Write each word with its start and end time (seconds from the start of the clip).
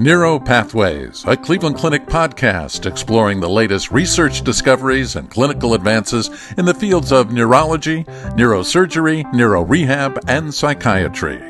Neuro 0.00 0.38
Pathways, 0.38 1.26
a 1.26 1.36
Cleveland 1.36 1.76
Clinic 1.76 2.06
podcast 2.06 2.86
exploring 2.86 3.38
the 3.38 3.50
latest 3.50 3.90
research 3.90 4.40
discoveries 4.40 5.14
and 5.14 5.30
clinical 5.30 5.74
advances 5.74 6.30
in 6.56 6.64
the 6.64 6.72
fields 6.72 7.12
of 7.12 7.32
neurology, 7.32 8.04
neurosurgery, 8.34 9.30
neurorehab, 9.34 10.18
and 10.26 10.54
psychiatry. 10.54 11.49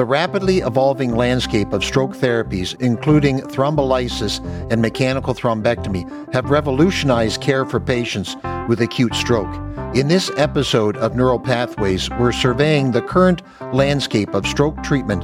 The 0.00 0.06
rapidly 0.06 0.60
evolving 0.60 1.14
landscape 1.14 1.74
of 1.74 1.84
stroke 1.84 2.16
therapies, 2.16 2.74
including 2.80 3.40
thrombolysis 3.40 4.40
and 4.72 4.80
mechanical 4.80 5.34
thrombectomy, 5.34 6.32
have 6.32 6.48
revolutionized 6.48 7.42
care 7.42 7.66
for 7.66 7.80
patients 7.80 8.34
with 8.66 8.80
acute 8.80 9.14
stroke. 9.14 9.54
In 9.94 10.08
this 10.08 10.30
episode 10.38 10.96
of 10.96 11.16
Neural 11.16 11.38
Pathways, 11.38 12.08
we're 12.12 12.32
surveying 12.32 12.92
the 12.92 13.02
current 13.02 13.42
landscape 13.74 14.32
of 14.32 14.46
stroke 14.46 14.82
treatment 14.82 15.22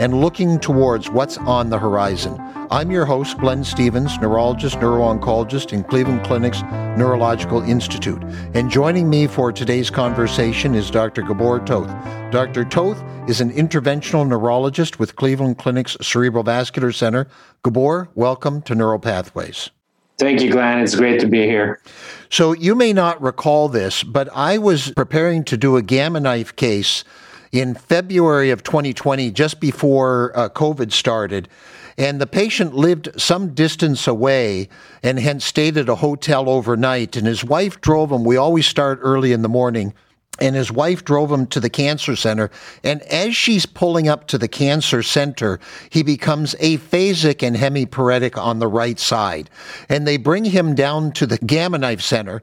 and 0.00 0.20
looking 0.20 0.58
towards 0.58 1.10
what's 1.10 1.38
on 1.38 1.70
the 1.70 1.78
horizon. 1.78 2.38
I'm 2.70 2.90
your 2.90 3.04
host, 3.04 3.38
Glenn 3.38 3.64
Stevens, 3.64 4.18
neurologist, 4.18 4.80
neuro-oncologist 4.80 5.72
in 5.72 5.82
Cleveland 5.84 6.24
Clinic's 6.24 6.62
Neurological 6.98 7.62
Institute. 7.62 8.22
And 8.54 8.70
joining 8.70 9.08
me 9.08 9.26
for 9.26 9.52
today's 9.52 9.90
conversation 9.90 10.74
is 10.74 10.90
Dr. 10.90 11.22
Gabor 11.22 11.60
Toth. 11.60 11.90
Dr. 12.30 12.64
Toth 12.64 13.02
is 13.28 13.40
an 13.40 13.50
interventional 13.52 14.28
neurologist 14.28 14.98
with 14.98 15.16
Cleveland 15.16 15.58
Clinic's 15.58 15.96
Cerebrovascular 15.96 16.94
Center. 16.94 17.26
Gabor, 17.62 18.08
welcome 18.14 18.62
to 18.62 18.74
Neural 18.74 18.98
Pathways. 18.98 19.70
Thank 20.18 20.42
you, 20.42 20.50
Glenn. 20.50 20.80
It's 20.80 20.96
great 20.96 21.20
to 21.20 21.28
be 21.28 21.42
here. 21.42 21.80
So, 22.28 22.52
you 22.52 22.74
may 22.74 22.92
not 22.92 23.22
recall 23.22 23.68
this, 23.68 24.02
but 24.02 24.28
I 24.34 24.58
was 24.58 24.90
preparing 24.90 25.44
to 25.44 25.56
do 25.56 25.76
a 25.76 25.82
gamma 25.82 26.18
knife 26.18 26.56
case 26.56 27.04
in 27.52 27.74
February 27.74 28.50
of 28.50 28.62
2020, 28.62 29.30
just 29.30 29.60
before 29.60 30.32
uh, 30.34 30.48
COVID 30.48 30.92
started. 30.92 31.48
And 31.96 32.20
the 32.20 32.26
patient 32.26 32.74
lived 32.74 33.08
some 33.20 33.54
distance 33.54 34.06
away 34.06 34.68
and 35.02 35.18
had 35.18 35.42
stayed 35.42 35.76
at 35.76 35.88
a 35.88 35.96
hotel 35.96 36.48
overnight. 36.48 37.16
And 37.16 37.26
his 37.26 37.44
wife 37.44 37.80
drove 37.80 38.12
him. 38.12 38.24
We 38.24 38.36
always 38.36 38.66
start 38.66 39.00
early 39.02 39.32
in 39.32 39.42
the 39.42 39.48
morning 39.48 39.94
and 40.40 40.54
his 40.54 40.70
wife 40.70 41.04
drove 41.04 41.30
him 41.30 41.46
to 41.48 41.60
the 41.60 41.70
cancer 41.70 42.16
center. 42.16 42.50
And 42.84 43.02
as 43.02 43.36
she's 43.36 43.66
pulling 43.66 44.08
up 44.08 44.26
to 44.28 44.38
the 44.38 44.48
cancer 44.48 45.02
center, 45.02 45.58
he 45.90 46.02
becomes 46.02 46.54
aphasic 46.56 47.46
and 47.46 47.56
hemiparetic 47.56 48.36
on 48.40 48.58
the 48.58 48.68
right 48.68 48.98
side. 48.98 49.50
And 49.88 50.06
they 50.06 50.16
bring 50.16 50.44
him 50.44 50.74
down 50.74 51.12
to 51.12 51.26
the 51.26 51.38
Gamma 51.38 51.78
Knife 51.78 52.02
Center, 52.02 52.42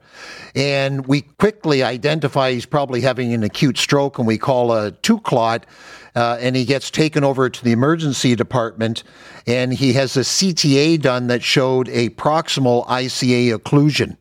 and 0.55 1.05
we 1.07 1.21
quickly 1.21 1.83
identify 1.83 2.51
he's 2.51 2.65
probably 2.65 3.01
having 3.01 3.33
an 3.33 3.43
acute 3.43 3.77
stroke, 3.77 4.17
and 4.17 4.27
we 4.27 4.37
call 4.37 4.71
a 4.71 4.91
two 4.91 5.19
clot. 5.19 5.65
Uh, 6.15 6.37
and 6.39 6.55
he 6.55 6.63
gets 6.63 6.89
taken 6.89 7.25
over 7.25 7.49
to 7.49 7.61
the 7.61 7.73
emergency 7.73 8.35
department, 8.35 9.03
and 9.47 9.73
he 9.73 9.91
has 9.91 10.15
a 10.15 10.21
CTA 10.21 11.01
done 11.01 11.27
that 11.27 11.43
showed 11.43 11.89
a 11.89 12.07
proximal 12.11 12.87
ICA 12.87 13.53
occlusion. 13.53 14.15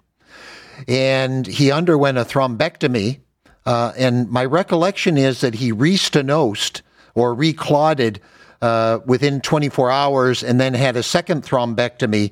And 0.89 1.47
he 1.47 1.71
underwent 1.71 2.19
a 2.19 2.25
thrombectomy 2.25 3.21
uh, 3.67 3.93
and 3.97 4.31
my 4.31 4.45
recollection 4.45 5.17
is 5.17 5.41
that 5.41 5.55
he 5.55 5.73
restenosed 5.73 6.83
or 7.15 7.35
reclotted 7.35 8.21
uh, 8.61 9.01
within 9.07 9.41
24 9.41 9.91
hours 9.91 10.43
and 10.43 10.61
then 10.61 10.75
had 10.75 10.97
a 10.97 11.03
second 11.03 11.43
thrombectomy 11.43 12.31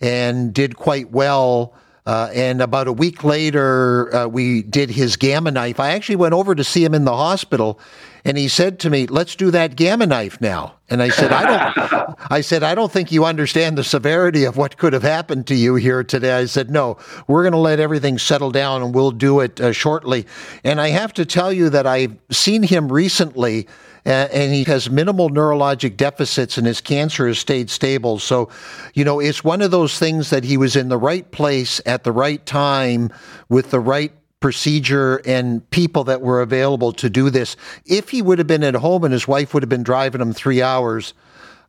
and 0.00 0.52
did 0.52 0.76
quite 0.76 1.10
well. 1.10 1.74
Uh, 2.06 2.30
and 2.34 2.62
about 2.62 2.88
a 2.88 2.92
week 2.92 3.24
later, 3.24 4.14
uh, 4.14 4.26
we 4.26 4.62
did 4.62 4.90
his 4.90 5.16
gamma 5.16 5.50
knife. 5.50 5.78
I 5.78 5.90
actually 5.90 6.16
went 6.16 6.34
over 6.34 6.54
to 6.54 6.64
see 6.64 6.82
him 6.82 6.94
in 6.94 7.04
the 7.04 7.14
hospital, 7.14 7.78
and 8.24 8.38
he 8.38 8.48
said 8.48 8.78
to 8.80 8.90
me, 8.90 9.06
"Let's 9.06 9.36
do 9.36 9.50
that 9.50 9.76
gamma 9.76 10.06
knife 10.06 10.40
now." 10.40 10.74
And 10.88 11.02
I 11.02 11.10
said, 11.10 11.30
"I 11.30 11.44
don't." 11.74 12.16
I 12.30 12.40
said, 12.40 12.62
"I 12.62 12.74
don't 12.74 12.90
think 12.90 13.12
you 13.12 13.24
understand 13.24 13.76
the 13.76 13.84
severity 13.84 14.44
of 14.44 14.56
what 14.56 14.78
could 14.78 14.94
have 14.94 15.02
happened 15.02 15.46
to 15.48 15.54
you 15.54 15.74
here 15.74 16.02
today." 16.02 16.32
I 16.32 16.46
said, 16.46 16.70
"No, 16.70 16.96
we're 17.26 17.42
going 17.42 17.52
to 17.52 17.58
let 17.58 17.80
everything 17.80 18.18
settle 18.18 18.50
down, 18.50 18.82
and 18.82 18.94
we'll 18.94 19.10
do 19.10 19.40
it 19.40 19.60
uh, 19.60 19.72
shortly." 19.72 20.26
And 20.64 20.80
I 20.80 20.88
have 20.88 21.12
to 21.14 21.26
tell 21.26 21.52
you 21.52 21.68
that 21.70 21.86
I've 21.86 22.16
seen 22.30 22.62
him 22.62 22.90
recently. 22.90 23.68
And 24.10 24.52
he 24.52 24.64
has 24.64 24.90
minimal 24.90 25.30
neurologic 25.30 25.96
deficits 25.96 26.58
and 26.58 26.66
his 26.66 26.80
cancer 26.80 27.28
has 27.28 27.38
stayed 27.38 27.70
stable. 27.70 28.18
So, 28.18 28.48
you 28.94 29.04
know, 29.04 29.20
it's 29.20 29.44
one 29.44 29.62
of 29.62 29.70
those 29.70 29.98
things 29.98 30.30
that 30.30 30.44
he 30.44 30.56
was 30.56 30.76
in 30.76 30.88
the 30.88 30.98
right 30.98 31.30
place 31.30 31.80
at 31.86 32.04
the 32.04 32.12
right 32.12 32.44
time 32.44 33.10
with 33.48 33.70
the 33.70 33.80
right 33.80 34.12
procedure 34.40 35.20
and 35.26 35.68
people 35.70 36.04
that 36.04 36.22
were 36.22 36.40
available 36.40 36.92
to 36.94 37.10
do 37.10 37.30
this. 37.30 37.56
If 37.84 38.08
he 38.08 38.22
would 38.22 38.38
have 38.38 38.46
been 38.46 38.64
at 38.64 38.74
home 38.74 39.04
and 39.04 39.12
his 39.12 39.28
wife 39.28 39.52
would 39.52 39.62
have 39.62 39.68
been 39.68 39.82
driving 39.82 40.20
him 40.20 40.32
three 40.32 40.62
hours, 40.62 41.12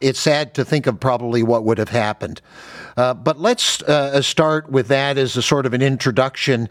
it's 0.02 0.20
sad 0.20 0.54
to 0.56 0.66
think 0.66 0.88
of 0.88 1.00
probably 1.00 1.44
what 1.44 1.64
would 1.64 1.78
have 1.78 1.90
happened. 1.90 2.42
Uh, 2.98 3.14
but 3.14 3.40
let's 3.40 3.82
uh, 3.84 4.22
start 4.22 4.70
with 4.70 4.88
that 4.90 5.18
as 5.18 5.38
a 5.38 5.42
sort 5.42 5.66
of 5.66 5.74
an 5.74 5.82
introduction. 5.82 6.68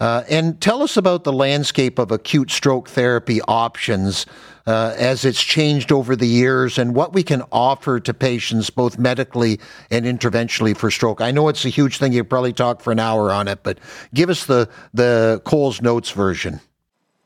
Uh, 0.00 0.22
and 0.28 0.60
tell 0.60 0.82
us 0.82 0.96
about 0.96 1.24
the 1.24 1.32
landscape 1.32 1.98
of 1.98 2.10
acute 2.10 2.50
stroke 2.50 2.88
therapy 2.88 3.40
options 3.42 4.26
uh, 4.66 4.94
as 4.96 5.24
it's 5.24 5.42
changed 5.42 5.92
over 5.92 6.16
the 6.16 6.26
years 6.26 6.78
and 6.78 6.94
what 6.94 7.12
we 7.12 7.22
can 7.22 7.42
offer 7.52 8.00
to 8.00 8.14
patients 8.14 8.70
both 8.70 8.98
medically 8.98 9.60
and 9.90 10.06
interventionally 10.06 10.76
for 10.76 10.90
stroke. 10.90 11.20
I 11.20 11.30
know 11.30 11.48
it's 11.48 11.64
a 11.64 11.68
huge 11.68 11.98
thing. 11.98 12.12
You 12.12 12.24
probably 12.24 12.52
talk 12.52 12.80
for 12.80 12.92
an 12.92 13.00
hour 13.00 13.30
on 13.30 13.48
it, 13.48 13.62
but 13.62 13.78
give 14.14 14.30
us 14.30 14.46
the, 14.46 14.68
the 14.94 15.42
Coles 15.44 15.82
Notes 15.82 16.10
version. 16.10 16.60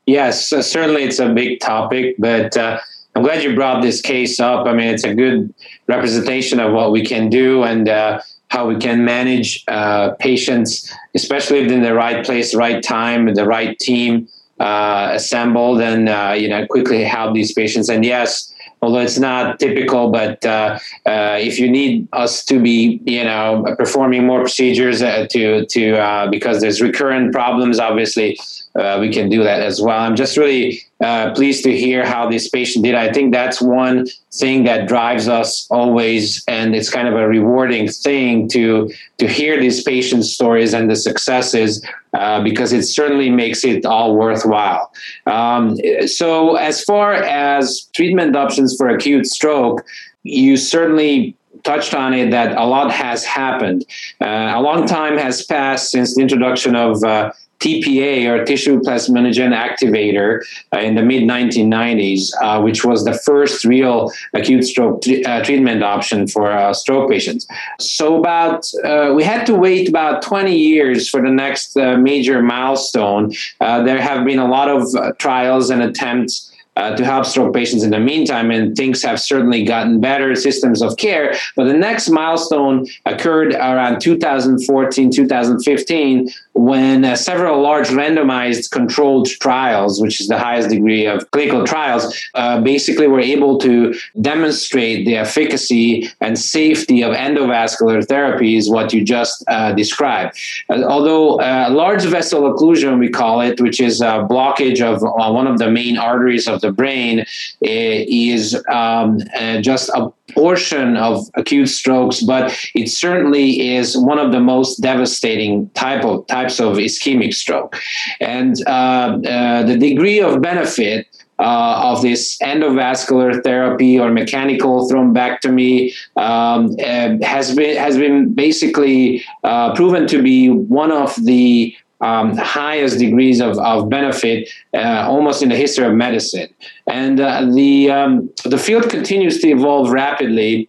Yes, 0.06 0.52
uh, 0.52 0.62
certainly 0.62 1.04
it's 1.04 1.18
a 1.18 1.28
big 1.28 1.60
topic, 1.60 2.16
but 2.18 2.56
uh, 2.56 2.80
I'm 3.18 3.24
glad 3.24 3.42
you 3.42 3.52
brought 3.56 3.82
this 3.82 4.00
case 4.00 4.38
up. 4.38 4.68
I 4.68 4.72
mean, 4.72 4.86
it's 4.86 5.02
a 5.02 5.12
good 5.12 5.52
representation 5.88 6.60
of 6.60 6.72
what 6.72 6.92
we 6.92 7.04
can 7.04 7.28
do 7.28 7.64
and 7.64 7.88
uh, 7.88 8.20
how 8.46 8.68
we 8.68 8.76
can 8.76 9.04
manage 9.04 9.64
uh, 9.66 10.12
patients, 10.20 10.94
especially 11.16 11.58
if 11.58 11.68
they're 11.68 11.78
in 11.78 11.82
the 11.82 11.94
right 11.94 12.24
place, 12.24 12.54
right 12.54 12.80
time, 12.80 13.34
the 13.34 13.44
right 13.44 13.76
team 13.80 14.28
uh, 14.60 15.10
assembled 15.14 15.80
and 15.80 16.08
uh, 16.08 16.32
you 16.38 16.48
know 16.48 16.64
quickly 16.68 17.02
help 17.02 17.34
these 17.34 17.52
patients. 17.52 17.88
And 17.88 18.04
yes, 18.04 18.54
although 18.82 19.00
it's 19.00 19.18
not 19.18 19.58
typical, 19.58 20.12
but 20.12 20.46
uh, 20.46 20.78
uh 21.04 21.38
if 21.40 21.58
you 21.58 21.68
need 21.68 22.06
us 22.12 22.44
to 22.44 22.60
be 22.60 23.00
you 23.04 23.24
know 23.24 23.64
performing 23.76 24.26
more 24.26 24.42
procedures 24.42 25.00
to 25.00 25.66
to 25.66 26.28
because 26.30 26.60
there's 26.60 26.80
recurrent 26.80 27.32
problems, 27.32 27.80
obviously 27.80 28.38
uh, 28.78 28.98
we 29.00 29.12
can 29.12 29.28
do 29.28 29.42
that 29.42 29.60
as 29.60 29.80
well. 29.82 29.98
I'm 29.98 30.14
just 30.14 30.36
really 30.36 30.80
uh, 31.00 31.32
pleased 31.34 31.64
to 31.64 31.76
hear 31.76 32.06
how 32.06 32.30
this 32.30 32.48
patient 32.48 32.84
did. 32.84 32.94
I 32.94 33.12
think 33.12 33.32
that's 33.32 33.60
one 33.60 34.06
thing 34.32 34.64
that 34.64 34.86
drives 34.86 35.28
us 35.28 35.66
always, 35.70 36.44
and 36.46 36.76
it's 36.76 36.88
kind 36.88 37.08
of 37.08 37.14
a 37.14 37.26
rewarding 37.26 37.88
thing 37.88 38.48
to 38.50 38.90
to 39.18 39.26
hear 39.26 39.60
these 39.60 39.82
patient 39.82 40.24
stories 40.24 40.74
and 40.74 40.88
the 40.88 40.96
successes 40.96 41.84
uh, 42.14 42.42
because 42.42 42.72
it 42.72 42.84
certainly 42.84 43.30
makes 43.30 43.64
it 43.64 43.84
all 43.84 44.16
worthwhile. 44.16 44.92
Um, 45.26 45.76
so, 46.06 46.56
as 46.56 46.84
far 46.84 47.14
as 47.14 47.88
treatment 47.94 48.36
options 48.36 48.76
for 48.76 48.88
acute 48.88 49.26
stroke, 49.26 49.84
you 50.22 50.56
certainly 50.56 51.34
touched 51.64 51.94
on 51.94 52.14
it 52.14 52.30
that 52.30 52.56
a 52.56 52.64
lot 52.64 52.92
has 52.92 53.24
happened. 53.24 53.84
Uh, 54.20 54.52
a 54.54 54.60
long 54.60 54.86
time 54.86 55.18
has 55.18 55.44
passed 55.44 55.90
since 55.90 56.14
the 56.14 56.22
introduction 56.22 56.76
of 56.76 57.02
uh, 57.02 57.32
TPA 57.60 58.28
or 58.28 58.44
tissue 58.44 58.80
plasminogen 58.80 59.52
activator 59.54 60.42
uh, 60.72 60.78
in 60.78 60.94
the 60.94 61.02
mid 61.02 61.24
1990s, 61.24 62.30
uh, 62.40 62.60
which 62.60 62.84
was 62.84 63.04
the 63.04 63.14
first 63.14 63.64
real 63.64 64.12
acute 64.34 64.64
stroke 64.64 65.02
uh, 65.26 65.42
treatment 65.42 65.82
option 65.82 66.26
for 66.28 66.50
uh, 66.50 66.72
stroke 66.72 67.10
patients. 67.10 67.46
So 67.80 68.18
about 68.18 68.70
uh, 68.84 69.12
we 69.14 69.24
had 69.24 69.44
to 69.46 69.54
wait 69.54 69.88
about 69.88 70.22
20 70.22 70.56
years 70.56 71.08
for 71.08 71.20
the 71.20 71.30
next 71.30 71.76
uh, 71.76 71.96
major 71.96 72.42
milestone. 72.42 73.32
there 73.60 74.00
have 74.00 74.24
been 74.24 74.38
a 74.38 74.48
lot 74.48 74.68
of 74.68 75.18
trials 75.18 75.70
and 75.70 75.82
attempts 75.82 76.48
uh, 76.78 76.94
to 76.94 77.04
help 77.04 77.26
stroke 77.26 77.52
patients 77.52 77.82
in 77.82 77.90
the 77.90 77.98
meantime, 77.98 78.52
and 78.52 78.76
things 78.76 79.02
have 79.02 79.20
certainly 79.20 79.64
gotten 79.64 80.00
better 80.00 80.36
systems 80.36 80.80
of 80.80 80.96
care. 80.96 81.34
But 81.56 81.64
the 81.64 81.72
next 81.72 82.08
milestone 82.08 82.86
occurred 83.04 83.52
around 83.54 84.00
2014, 84.00 85.10
2015, 85.10 86.28
when 86.58 87.04
uh, 87.04 87.14
several 87.14 87.62
large 87.62 87.88
randomized 87.88 88.70
controlled 88.70 89.28
trials, 89.28 90.00
which 90.00 90.20
is 90.20 90.26
the 90.26 90.38
highest 90.38 90.68
degree 90.70 91.06
of 91.06 91.30
clinical 91.30 91.64
trials, 91.64 92.12
uh, 92.34 92.60
basically 92.60 93.06
were 93.06 93.20
able 93.20 93.58
to 93.58 93.94
demonstrate 94.20 95.06
the 95.06 95.16
efficacy 95.16 96.10
and 96.20 96.36
safety 96.38 97.02
of 97.02 97.14
endovascular 97.14 98.04
therapies, 98.04 98.70
what 98.70 98.92
you 98.92 99.04
just 99.04 99.44
uh, 99.46 99.72
described. 99.72 100.36
Uh, 100.68 100.82
although 100.82 101.40
uh, 101.40 101.68
large 101.70 102.04
vessel 102.04 102.42
occlusion, 102.52 102.98
we 102.98 103.08
call 103.08 103.40
it, 103.40 103.60
which 103.60 103.80
is 103.80 104.00
a 104.00 104.26
blockage 104.28 104.80
of 104.80 105.00
one 105.02 105.46
of 105.46 105.58
the 105.58 105.70
main 105.70 105.96
arteries 105.96 106.48
of 106.48 106.60
the 106.60 106.72
brain 106.72 107.20
eh, 107.64 108.04
is 108.08 108.54
um, 108.68 109.18
uh, 109.38 109.60
just 109.60 109.88
a 109.90 110.12
portion 110.34 110.96
of 110.96 111.26
acute 111.34 111.68
strokes, 111.68 112.22
but 112.22 112.54
it 112.74 112.88
certainly 112.88 113.74
is 113.74 113.96
one 113.96 114.18
of 114.18 114.32
the 114.32 114.40
most 114.40 114.76
devastating 114.80 115.68
type 115.70 116.04
of 116.04 116.26
types 116.26 116.60
of 116.60 116.76
ischemic 116.76 117.34
stroke. 117.34 117.76
And 118.20 118.56
uh, 118.66 119.18
uh, 119.26 119.62
the 119.64 119.76
degree 119.78 120.20
of 120.20 120.40
benefit 120.40 121.06
uh, 121.38 121.80
of 121.84 122.02
this 122.02 122.36
endovascular 122.38 123.42
therapy 123.42 123.98
or 123.98 124.10
mechanical 124.10 124.88
thrombectomy 124.90 125.94
um, 126.16 126.74
uh, 126.80 127.24
has 127.24 127.54
been 127.54 127.76
has 127.76 127.96
been 127.96 128.34
basically 128.34 129.24
uh, 129.44 129.72
proven 129.74 130.06
to 130.08 130.20
be 130.20 130.48
one 130.48 130.90
of 130.90 131.14
the 131.24 131.74
um, 132.00 132.36
highest 132.36 132.98
degrees 132.98 133.40
of, 133.40 133.58
of 133.58 133.88
benefit 133.88 134.48
uh, 134.74 135.06
almost 135.08 135.42
in 135.42 135.48
the 135.48 135.56
history 135.56 135.86
of 135.86 135.94
medicine. 135.94 136.48
And 136.86 137.20
uh, 137.20 137.44
the, 137.52 137.90
um, 137.90 138.30
the 138.44 138.58
field 138.58 138.88
continues 138.88 139.40
to 139.40 139.48
evolve 139.48 139.90
rapidly 139.90 140.68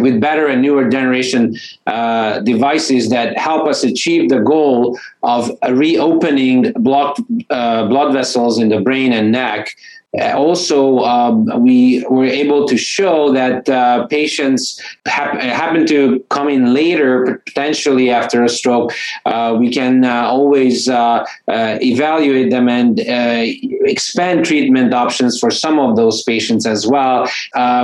with 0.00 0.20
better 0.20 0.46
and 0.46 0.62
newer 0.62 0.88
generation 0.88 1.56
uh, 1.86 2.40
devices 2.40 3.10
that 3.10 3.38
help 3.38 3.66
us 3.66 3.84
achieve 3.84 4.28
the 4.28 4.40
goal 4.40 4.98
of 5.22 5.50
reopening 5.70 6.72
blocked 6.78 7.20
uh, 7.50 7.86
blood 7.88 8.12
vessels 8.12 8.58
in 8.58 8.68
the 8.68 8.80
brain 8.80 9.12
and 9.12 9.32
neck 9.32 9.74
also, 10.20 10.98
um, 11.00 11.48
we 11.62 12.04
were 12.10 12.26
able 12.26 12.68
to 12.68 12.76
show 12.76 13.32
that 13.32 13.68
uh, 13.68 14.06
patients 14.08 14.78
hap- 15.06 15.40
happen 15.40 15.86
to 15.86 16.22
come 16.28 16.48
in 16.50 16.74
later, 16.74 17.42
potentially 17.46 18.10
after 18.10 18.44
a 18.44 18.48
stroke. 18.48 18.92
Uh, 19.24 19.56
we 19.58 19.72
can 19.72 20.04
uh, 20.04 20.22
always 20.24 20.88
uh, 20.88 21.24
uh, 21.48 21.78
evaluate 21.80 22.50
them 22.50 22.68
and 22.68 23.00
expand 23.86 24.44
treatment 24.44 24.92
options 24.92 25.40
for 25.40 25.50
some 25.50 25.78
of 25.78 25.96
those 25.96 26.22
patients 26.24 26.66
as 26.66 26.86
well. 26.86 27.26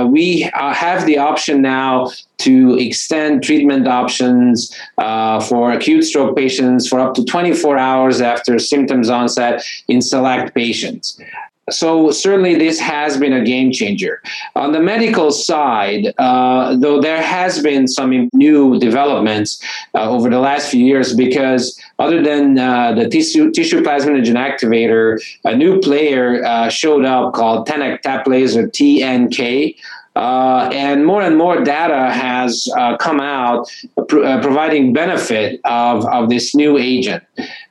we 0.07 0.41
have 0.53 1.05
the 1.07 1.17
option 1.17 1.61
now 1.63 2.09
to 2.37 2.77
extend 2.79 3.43
treatment 3.43 3.87
options 3.87 4.73
uh, 4.97 5.39
for 5.41 5.71
acute 5.71 6.03
stroke 6.05 6.37
patients 6.37 6.87
for 6.87 6.99
up 6.99 7.13
to 7.13 7.23
24 7.25 7.77
hours 7.77 8.21
after 8.21 8.57
symptoms 8.57 9.09
onset 9.09 9.61
in 9.87 10.01
select 10.01 10.53
patients 10.55 11.19
so 11.69 12.11
certainly 12.11 12.55
this 12.55 12.79
has 12.79 13.17
been 13.17 13.33
a 13.33 13.43
game 13.43 13.71
changer. 13.71 14.21
On 14.55 14.71
the 14.71 14.79
medical 14.79 15.31
side, 15.31 16.13
uh, 16.17 16.75
though 16.75 17.01
there 17.01 17.21
has 17.21 17.61
been 17.61 17.87
some 17.87 18.29
new 18.33 18.79
developments 18.79 19.63
uh, 19.95 20.09
over 20.09 20.29
the 20.29 20.39
last 20.39 20.69
few 20.69 20.85
years, 20.85 21.15
because 21.15 21.79
other 21.99 22.21
than 22.21 22.57
uh, 22.57 22.93
the 22.93 23.07
tissue, 23.07 23.51
tissue 23.51 23.81
plasminogen 23.81 24.35
activator, 24.35 25.19
a 25.45 25.55
new 25.55 25.79
player 25.79 26.43
uh, 26.45 26.69
showed 26.69 27.05
up 27.05 27.33
called 27.33 27.67
tenecteplase 27.67 28.55
or 28.55 28.67
TNK. 28.67 29.75
Uh, 30.19 30.69
and 30.73 31.05
more 31.05 31.21
and 31.21 31.37
more 31.37 31.63
data 31.63 32.11
has 32.11 32.67
uh, 32.77 32.97
come 32.97 33.21
out 33.21 33.71
pr- 34.09 34.21
uh, 34.25 34.41
providing 34.41 34.91
benefit 34.91 35.61
of, 35.63 36.05
of 36.07 36.29
this 36.29 36.53
new 36.53 36.77
agent. 36.77 37.23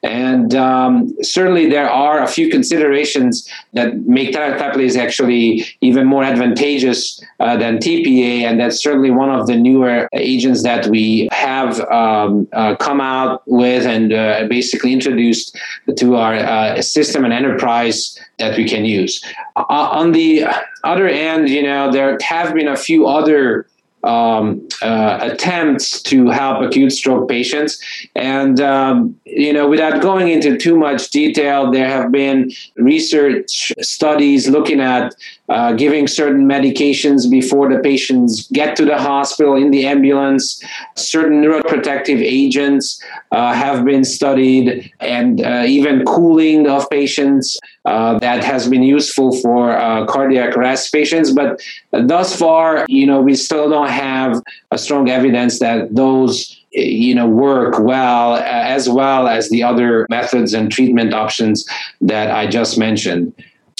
And 0.02 0.54
um, 0.54 1.14
certainly 1.20 1.68
there 1.68 1.90
are 1.90 2.22
a 2.22 2.26
few 2.26 2.48
considerations 2.48 3.46
that 3.74 3.98
make 4.06 4.32
Tenac 4.32 4.96
actually 4.96 5.66
even 5.82 6.06
more 6.06 6.24
advantageous 6.24 7.22
uh, 7.38 7.58
than 7.58 7.76
TPA. 7.76 8.44
And 8.44 8.58
that's 8.58 8.82
certainly 8.82 9.10
one 9.10 9.28
of 9.28 9.46
the 9.46 9.54
newer 9.54 10.08
agents 10.14 10.62
that 10.62 10.86
we 10.86 11.28
have 11.30 11.78
um, 11.90 12.48
uh, 12.54 12.76
come 12.76 13.02
out 13.02 13.42
with 13.44 13.84
and 13.84 14.10
uh, 14.14 14.46
basically 14.48 14.94
introduced 14.94 15.54
to 15.98 16.16
our 16.16 16.80
system 16.80 17.26
and 17.26 17.34
enterprise 17.34 18.18
that 18.38 18.56
we 18.56 18.66
can 18.66 18.86
use. 18.86 19.22
on 19.54 20.12
the 20.12 20.46
other 20.84 21.08
end, 21.08 21.48
you 21.48 21.62
know, 21.62 21.90
there 21.90 22.19
have 22.22 22.54
been 22.54 22.69
a 22.69 22.76
few 22.76 23.06
other 23.06 23.66
um, 24.04 24.66
uh, 24.80 25.19
attempts 25.20 26.00
to 26.02 26.28
help 26.28 26.62
acute 26.62 26.92
stroke 26.92 27.28
patients. 27.28 27.82
And, 28.14 28.60
um, 28.60 29.19
you 29.38 29.52
know, 29.52 29.69
without 29.69 30.02
going 30.02 30.29
into 30.29 30.56
too 30.58 30.76
much 30.76 31.11
detail, 31.11 31.70
there 31.70 31.88
have 31.88 32.11
been 32.11 32.50
research 32.75 33.73
studies 33.81 34.49
looking 34.49 34.81
at 34.81 35.14
uh, 35.49 35.73
giving 35.75 36.08
certain 36.08 36.44
medications 36.49 37.31
before 37.31 37.73
the 37.73 37.79
patients 37.79 38.49
get 38.49 38.75
to 38.75 38.85
the 38.85 38.99
hospital 38.99 39.55
in 39.55 39.70
the 39.70 39.87
ambulance. 39.87 40.61
Certain 40.96 41.40
neuroprotective 41.40 42.20
agents 42.20 43.00
uh, 43.31 43.52
have 43.52 43.85
been 43.85 44.02
studied, 44.02 44.93
and 44.99 45.41
uh, 45.41 45.64
even 45.69 46.05
cooling 46.05 46.67
of 46.67 46.91
patients 46.91 47.61
uh, 47.84 48.19
that 48.19 48.43
has 48.43 48.69
been 48.69 48.82
useful 48.82 49.41
for 49.41 49.70
uh, 49.70 50.05
cardiac 50.06 50.56
arrest 50.56 50.93
patients. 50.93 51.31
But 51.31 51.62
thus 51.93 52.37
far, 52.37 52.87
you 52.88 53.06
know, 53.06 53.20
we 53.20 53.37
still 53.37 53.70
don't 53.70 53.88
have 53.88 54.43
a 54.73 54.79
strong 54.79 55.08
evidence 55.08 55.61
that 55.61 55.94
those 55.94 56.58
you 56.73 57.15
know 57.15 57.26
work 57.26 57.79
well 57.79 58.37
as 58.37 58.88
well 58.88 59.26
as 59.29 59.49
the 59.50 59.62
other 59.62 60.06
methods 60.11 60.53
and 60.53 60.70
treatment 60.70 61.15
options 61.15 61.67
that 62.00 62.31
I 62.31 62.47
just 62.47 62.79
mentioned 62.79 63.32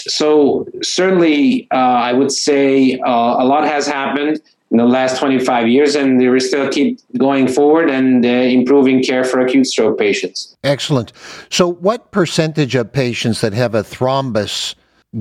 so 0.08 0.67
certainly, 0.82 1.69
uh, 1.70 1.76
I 1.76 2.12
would 2.12 2.32
say 2.32 2.99
uh, 3.00 3.11
a 3.11 3.44
lot 3.44 3.64
has 3.64 3.87
happened 3.87 4.40
in 4.70 4.76
the 4.76 4.85
last 4.85 5.19
25 5.19 5.69
years, 5.69 5.94
and 5.94 6.19
we 6.19 6.40
still 6.40 6.69
keep 6.69 7.00
going 7.17 7.49
forward 7.49 7.90
and 7.90 8.25
uh, 8.25 8.29
improving 8.29 9.02
care 9.02 9.25
for 9.25 9.40
acute 9.40 9.67
stroke 9.67 9.99
patients. 9.99 10.56
Excellent. 10.62 11.12
So, 11.50 11.69
what 11.73 12.11
percentage 12.11 12.75
of 12.75 12.93
patients 12.93 13.40
that 13.40 13.52
have 13.55 13.75
a 13.75 13.82
thrombus 13.82 14.75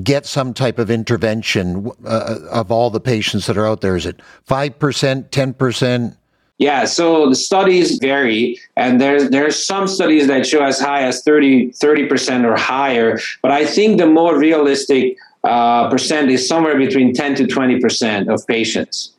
get 0.04 0.25
some 0.25 0.54
type 0.54 0.80
of 0.80 0.92
intervention 0.92 1.90
uh, 2.06 2.40
of 2.52 2.72
all 2.72 2.90
the 2.90 3.00
patients 3.00 3.48
that 3.48 3.58
are 3.58 3.66
out 3.66 3.81
there? 3.81 3.96
Is 3.96 4.06
it 4.06 4.22
5%, 4.48 5.30
10%? 5.30 6.18
Yeah, 6.59 6.86
so 6.86 7.30
the 7.30 7.36
studies 7.36 8.00
vary, 8.00 8.59
and 8.75 9.00
there's 9.00 9.30
there's 9.30 9.63
some 9.63 9.88
studies 9.88 10.25
that 10.27 10.48
show 10.48 10.63
as 10.63 10.80
high 10.80 11.04
as 11.04 11.21
30 11.24 11.71
percent 12.07 12.45
or 12.45 12.56
higher. 12.56 13.19
But 13.44 13.51
I 13.51 13.65
think 13.65 14.00
the 14.00 14.07
more 14.07 14.38
realistic 14.38 15.18
uh, 15.44 15.89
percent 15.89 16.31
is 16.31 16.48
somewhere 16.48 16.77
between 16.77 17.13
10 17.13 17.36
to 17.36 17.48
20 17.48 17.80
percent 17.80 18.30
of 18.30 18.45
patients. 18.48 19.13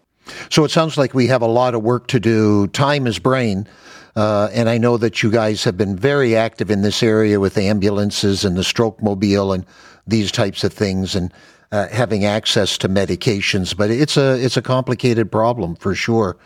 So 0.50 0.64
it 0.64 0.70
sounds 0.70 0.98
like 0.98 1.14
we 1.14 1.28
have 1.28 1.42
a 1.42 1.46
lot 1.46 1.74
of 1.74 1.82
work 1.82 2.08
to 2.08 2.20
do. 2.20 2.66
Time 2.68 3.06
is 3.06 3.18
brain. 3.18 3.68
Uh, 4.16 4.48
and 4.52 4.68
I 4.68 4.78
know 4.78 4.96
that 4.96 5.22
you 5.22 5.30
guys 5.30 5.62
have 5.62 5.76
been 5.76 5.94
very 5.96 6.34
active 6.34 6.72
in 6.72 6.82
this 6.82 7.04
area 7.04 7.38
with 7.38 7.56
ambulances 7.56 8.44
and 8.44 8.56
the 8.56 8.64
stroke 8.64 9.00
mobile 9.00 9.52
and 9.52 9.64
these 10.08 10.32
types 10.32 10.64
of 10.64 10.72
things 10.72 11.14
and 11.14 11.32
uh, 11.70 11.88
having 11.88 12.24
access 12.24 12.78
to 12.78 12.88
medications. 12.88 13.76
But 13.76 13.90
it's 13.90 14.16
a 14.16 14.42
it's 14.42 14.56
a 14.56 14.62
complicated 14.62 15.30
problem 15.30 15.76
for 15.76 15.94
sure. 15.94 16.36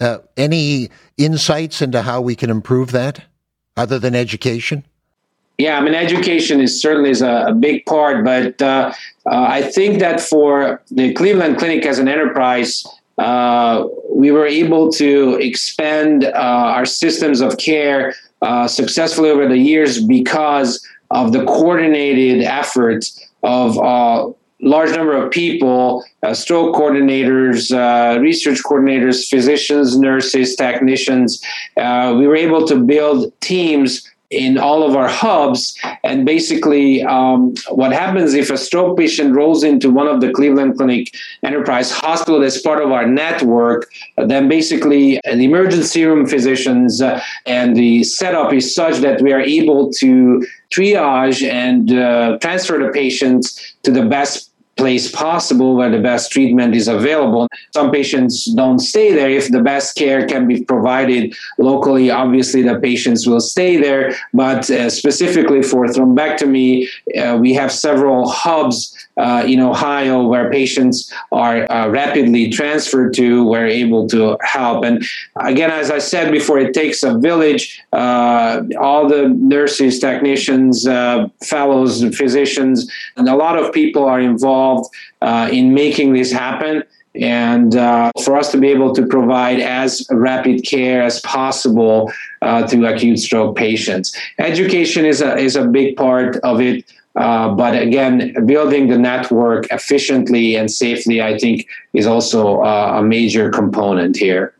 Uh, 0.00 0.18
any 0.36 0.90
insights 1.16 1.80
into 1.80 2.02
how 2.02 2.20
we 2.20 2.34
can 2.34 2.50
improve 2.50 2.90
that 2.92 3.22
other 3.76 3.98
than 3.98 4.14
education? 4.14 4.84
Yeah, 5.58 5.78
I 5.78 5.80
mean, 5.82 5.94
education 5.94 6.60
is 6.60 6.80
certainly 6.80 7.10
is 7.10 7.22
a, 7.22 7.44
a 7.48 7.54
big 7.54 7.86
part, 7.86 8.24
but 8.24 8.60
uh, 8.60 8.92
uh, 9.26 9.46
I 9.48 9.62
think 9.62 10.00
that 10.00 10.20
for 10.20 10.82
the 10.90 11.12
Cleveland 11.12 11.58
Clinic 11.58 11.86
as 11.86 12.00
an 12.00 12.08
enterprise, 12.08 12.84
uh, 13.18 13.86
we 14.10 14.32
were 14.32 14.46
able 14.46 14.90
to 14.92 15.34
expand 15.34 16.24
uh, 16.24 16.30
our 16.30 16.86
systems 16.86 17.40
of 17.40 17.58
care 17.58 18.14
successfully 18.66 19.30
over 19.30 19.46
the 19.46 19.58
years 19.58 20.02
because 20.04 20.84
of 21.12 21.32
the 21.32 21.44
coordinated 21.44 22.42
efforts 22.42 23.30
of 23.44 23.76
large 24.62 24.90
number 24.90 25.14
of 25.14 25.30
people, 25.30 26.04
uh, 26.22 26.32
stroke 26.32 26.74
coordinators, 26.74 27.72
uh, 27.72 28.20
research 28.20 28.62
coordinators, 28.62 29.28
physicians, 29.28 29.98
nurses, 29.98 30.54
technicians. 30.56 31.42
Uh, 31.76 32.14
we 32.16 32.26
were 32.26 32.36
able 32.36 32.66
to 32.66 32.76
build 32.76 33.32
teams 33.40 34.08
in 34.32 34.56
all 34.56 34.82
of 34.82 34.96
our 34.96 35.08
hubs. 35.08 35.78
And 36.02 36.24
basically, 36.24 37.04
um, 37.04 37.54
what 37.68 37.92
happens 37.92 38.32
if 38.32 38.50
a 38.50 38.56
stroke 38.56 38.96
patient 38.96 39.34
rolls 39.34 39.62
into 39.62 39.90
one 39.90 40.08
of 40.08 40.20
the 40.22 40.32
Cleveland 40.32 40.78
Clinic 40.78 41.14
Enterprise 41.42 41.90
Hospital 41.92 42.42
as 42.42 42.60
part 42.62 42.82
of 42.82 42.90
our 42.90 43.06
network, 43.06 43.92
then 44.16 44.48
basically 44.48 45.20
the 45.24 45.44
emergency 45.44 46.04
room 46.04 46.26
physicians 46.26 47.02
uh, 47.02 47.22
and 47.44 47.76
the 47.76 48.02
setup 48.04 48.52
is 48.54 48.74
such 48.74 48.96
that 48.98 49.20
we 49.20 49.32
are 49.32 49.40
able 49.40 49.92
to 49.92 50.44
triage 50.70 51.46
and 51.46 51.92
uh, 51.92 52.38
transfer 52.38 52.78
the 52.78 52.90
patients 52.90 53.74
to 53.82 53.90
the 53.90 54.06
best 54.06 54.51
place 54.76 55.10
possible 55.10 55.76
where 55.76 55.90
the 55.90 56.00
best 56.00 56.32
treatment 56.32 56.74
is 56.74 56.88
available. 56.88 57.48
Some 57.72 57.90
patients 57.90 58.46
don't 58.54 58.78
stay 58.78 59.12
there. 59.12 59.30
If 59.30 59.50
the 59.50 59.62
best 59.62 59.96
care 59.96 60.26
can 60.26 60.46
be 60.48 60.64
provided 60.64 61.34
locally, 61.58 62.10
obviously 62.10 62.62
the 62.62 62.78
patients 62.80 63.26
will 63.26 63.40
stay 63.40 63.76
there. 63.76 64.14
But 64.32 64.70
uh, 64.70 64.90
specifically 64.90 65.62
for 65.62 65.86
thrombectomy, 65.86 66.88
uh, 67.18 67.38
we 67.38 67.52
have 67.54 67.70
several 67.70 68.28
hubs 68.28 68.91
uh, 69.16 69.44
in 69.46 69.60
Ohio 69.60 70.26
where 70.26 70.50
patients 70.50 71.12
are 71.32 71.70
uh, 71.70 71.88
rapidly 71.88 72.48
transferred 72.50 73.14
to, 73.14 73.44
we're 73.46 73.66
able 73.66 74.08
to 74.08 74.36
help. 74.42 74.84
And 74.84 75.04
again, 75.36 75.70
as 75.70 75.90
I 75.90 75.98
said 75.98 76.32
before, 76.32 76.58
it 76.58 76.72
takes 76.74 77.02
a 77.02 77.18
village. 77.18 77.82
Uh, 77.92 78.62
all 78.80 79.08
the 79.08 79.28
nurses, 79.28 79.98
technicians, 79.98 80.86
uh, 80.86 81.28
fellows, 81.44 82.02
physicians, 82.16 82.90
and 83.16 83.28
a 83.28 83.36
lot 83.36 83.58
of 83.58 83.72
people 83.72 84.04
are 84.04 84.20
involved 84.20 84.92
uh, 85.20 85.48
in 85.52 85.74
making 85.74 86.14
this 86.14 86.32
happen. 86.32 86.82
And 87.14 87.76
uh, 87.76 88.10
for 88.24 88.38
us 88.38 88.50
to 88.52 88.58
be 88.58 88.68
able 88.68 88.94
to 88.94 89.06
provide 89.06 89.60
as 89.60 90.06
rapid 90.10 90.64
care 90.64 91.02
as 91.02 91.20
possible 91.20 92.10
to 92.40 92.86
acute 92.86 93.18
stroke 93.18 93.54
patients, 93.54 94.16
education 94.38 95.04
is 95.04 95.20
a 95.20 95.36
is 95.36 95.54
a 95.54 95.66
big 95.66 95.94
part 95.96 96.36
of 96.36 96.62
it 96.62 96.86
Uh, 97.14 97.50
but 97.54 97.80
again, 97.80 98.34
building 98.46 98.88
the 98.88 98.98
network 98.98 99.66
efficiently 99.70 100.56
and 100.56 100.70
safely, 100.70 101.20
I 101.20 101.38
think, 101.38 101.66
is 101.92 102.06
also 102.06 102.62
uh, 102.62 102.94
a 102.98 103.02
major 103.02 103.50
component 103.50 104.16
here. 104.16 104.54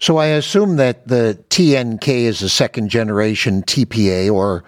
So 0.00 0.16
I 0.16 0.26
assume 0.26 0.76
that 0.76 1.06
the 1.06 1.38
TNK 1.50 2.08
is 2.08 2.42
a 2.42 2.48
second 2.48 2.88
generation 2.88 3.62
TPA 3.62 4.32
or 4.32 4.64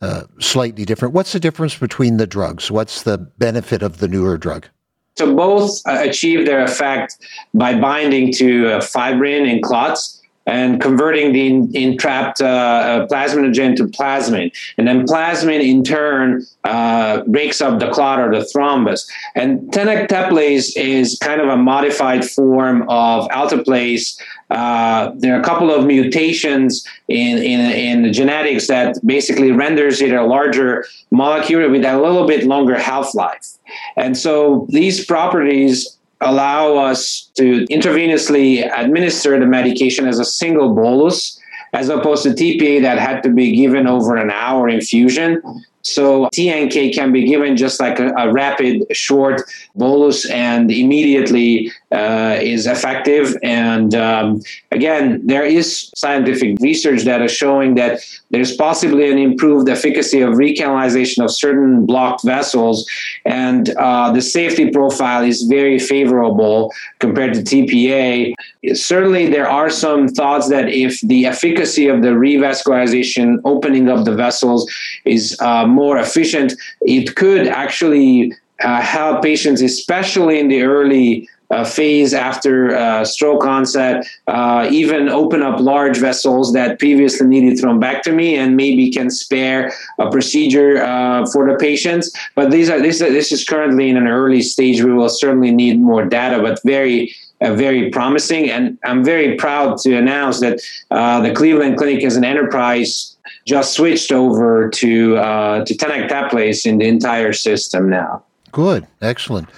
uh, 0.00 0.24
slightly 0.38 0.84
different. 0.84 1.12
What's 1.12 1.32
the 1.32 1.40
difference 1.40 1.76
between 1.76 2.18
the 2.18 2.26
drugs? 2.26 2.70
What's 2.70 3.02
the 3.02 3.18
benefit 3.18 3.82
of 3.82 3.98
the 3.98 4.06
newer 4.06 4.38
drug? 4.38 4.68
So 5.16 5.34
both 5.34 5.80
uh, 5.86 5.98
achieve 6.02 6.46
their 6.46 6.62
effect 6.62 7.16
by 7.54 7.78
binding 7.80 8.32
to 8.34 8.74
uh, 8.74 8.80
fibrin 8.80 9.50
and 9.50 9.62
clots 9.62 10.22
and 10.46 10.80
converting 10.80 11.32
the 11.32 11.46
entrapped 11.82 12.40
uh, 12.40 12.46
uh, 12.46 13.06
plasminogen 13.08 13.76
to 13.76 13.84
plasmin. 13.84 14.52
And 14.78 14.86
then 14.86 15.04
plasmin, 15.04 15.60
in 15.60 15.82
turn, 15.82 16.46
uh, 16.64 17.22
breaks 17.24 17.60
up 17.60 17.80
the 17.80 17.90
clot 17.90 18.20
or 18.20 18.30
the 18.30 18.46
thrombus. 18.46 19.08
And 19.34 19.60
tenecteplase 19.72 20.76
is 20.76 21.18
kind 21.20 21.40
of 21.40 21.48
a 21.48 21.56
modified 21.56 22.24
form 22.24 22.82
of 22.88 23.28
alteplase. 23.30 24.20
Uh, 24.50 25.10
there 25.16 25.36
are 25.36 25.40
a 25.40 25.44
couple 25.44 25.74
of 25.74 25.84
mutations 25.84 26.86
in, 27.08 27.38
in, 27.38 27.60
in 27.60 28.02
the 28.02 28.10
genetics 28.10 28.68
that 28.68 28.96
basically 29.04 29.50
renders 29.50 30.00
it 30.00 30.12
a 30.12 30.24
larger 30.24 30.84
molecule 31.10 31.68
with 31.68 31.84
a 31.84 32.00
little 32.00 32.26
bit 32.26 32.44
longer 32.44 32.78
half-life. 32.78 33.58
And 33.96 34.16
so 34.16 34.66
these 34.70 35.04
properties 35.04 35.96
allow 36.20 36.76
us 36.76 37.30
to 37.36 37.64
intravenously 37.66 38.70
administer 38.78 39.38
the 39.38 39.46
medication 39.46 40.06
as 40.06 40.18
a 40.18 40.24
single 40.24 40.74
bolus 40.74 41.38
as 41.72 41.88
opposed 41.88 42.22
to 42.22 42.30
TPA 42.30 42.82
that 42.82 42.98
had 42.98 43.22
to 43.22 43.30
be 43.30 43.54
given 43.54 43.86
over 43.86 44.16
an 44.16 44.30
hour 44.30 44.68
infusion. 44.68 45.42
So 45.86 46.26
TNK 46.34 46.94
can 46.94 47.12
be 47.12 47.26
given 47.26 47.56
just 47.56 47.80
like 47.80 47.98
a, 47.98 48.08
a 48.14 48.32
rapid, 48.32 48.84
short 48.92 49.42
bolus 49.74 50.28
and 50.30 50.70
immediately 50.70 51.72
uh, 51.92 52.38
is 52.40 52.66
effective. 52.66 53.36
And 53.42 53.94
um, 53.94 54.42
again, 54.72 55.26
there 55.26 55.44
is 55.44 55.90
scientific 55.96 56.58
research 56.60 57.02
that 57.02 57.22
is 57.22 57.32
showing 57.32 57.74
that 57.76 58.00
there's 58.30 58.56
possibly 58.56 59.10
an 59.10 59.18
improved 59.18 59.68
efficacy 59.68 60.20
of 60.20 60.34
recanalization 60.34 61.24
of 61.24 61.30
certain 61.30 61.86
blocked 61.86 62.24
vessels, 62.24 62.86
and 63.24 63.70
uh, 63.76 64.12
the 64.12 64.20
safety 64.20 64.70
profile 64.70 65.22
is 65.22 65.42
very 65.42 65.78
favorable 65.78 66.72
compared 66.98 67.34
to 67.34 67.40
TPA. 67.40 68.34
Certainly, 68.74 69.30
there 69.30 69.48
are 69.48 69.70
some 69.70 70.08
thoughts 70.08 70.48
that 70.48 70.68
if 70.68 71.00
the 71.02 71.26
efficacy 71.26 71.86
of 71.88 72.02
the 72.02 72.08
revascularization, 72.08 73.38
opening 73.44 73.88
of 73.88 74.04
the 74.04 74.14
vessels, 74.14 74.70
is 75.04 75.36
uh, 75.40 75.66
more 75.82 75.96
efficient, 76.06 76.54
it 76.80 77.14
could 77.20 77.46
actually 77.46 78.32
uh, 78.66 78.80
help 78.80 79.22
patients, 79.22 79.60
especially 79.62 80.40
in 80.42 80.48
the 80.48 80.62
early 80.62 81.28
uh, 81.50 81.64
phase 81.64 82.12
after 82.12 82.74
uh, 82.74 83.04
stroke 83.04 83.44
onset, 83.44 84.04
uh, 84.26 84.68
even 84.70 85.08
open 85.08 85.42
up 85.42 85.60
large 85.60 85.98
vessels 85.98 86.52
that 86.52 86.78
previously 86.78 87.26
needed 87.26 87.58
thrombectomy 87.58 88.36
and 88.36 88.56
maybe 88.56 88.90
can 88.90 89.08
spare 89.10 89.72
a 89.98 90.10
procedure 90.10 90.82
uh, 90.82 91.24
for 91.32 91.48
the 91.48 91.56
patients. 91.58 92.10
But 92.34 92.50
these 92.50 92.68
are 92.68 92.80
this, 92.80 92.98
this 92.98 93.30
is 93.30 93.44
currently 93.44 93.88
in 93.90 93.96
an 93.96 94.08
early 94.08 94.42
stage. 94.42 94.82
We 94.82 94.92
will 94.92 95.08
certainly 95.08 95.52
need 95.52 95.80
more 95.80 96.04
data, 96.04 96.42
but 96.42 96.60
very 96.64 97.14
uh, 97.40 97.54
very 97.54 97.90
promising. 97.90 98.50
And 98.50 98.78
I'm 98.84 99.04
very 99.04 99.36
proud 99.36 99.78
to 99.78 99.94
announce 99.96 100.40
that 100.40 100.60
uh, 100.90 101.20
the 101.20 101.32
Cleveland 101.32 101.76
Clinic 101.76 102.02
as 102.02 102.16
an 102.16 102.24
enterprise 102.24 103.15
just 103.46 103.74
switched 103.74 104.12
over 104.12 104.68
to 104.70 105.16
uh, 105.16 105.64
to 105.64 105.74
tenecteplase 105.74 106.66
in 106.66 106.78
the 106.78 106.86
entire 106.86 107.32
system 107.32 107.90
now. 107.90 108.24
Good, 108.52 108.86
excellent. 109.02 109.48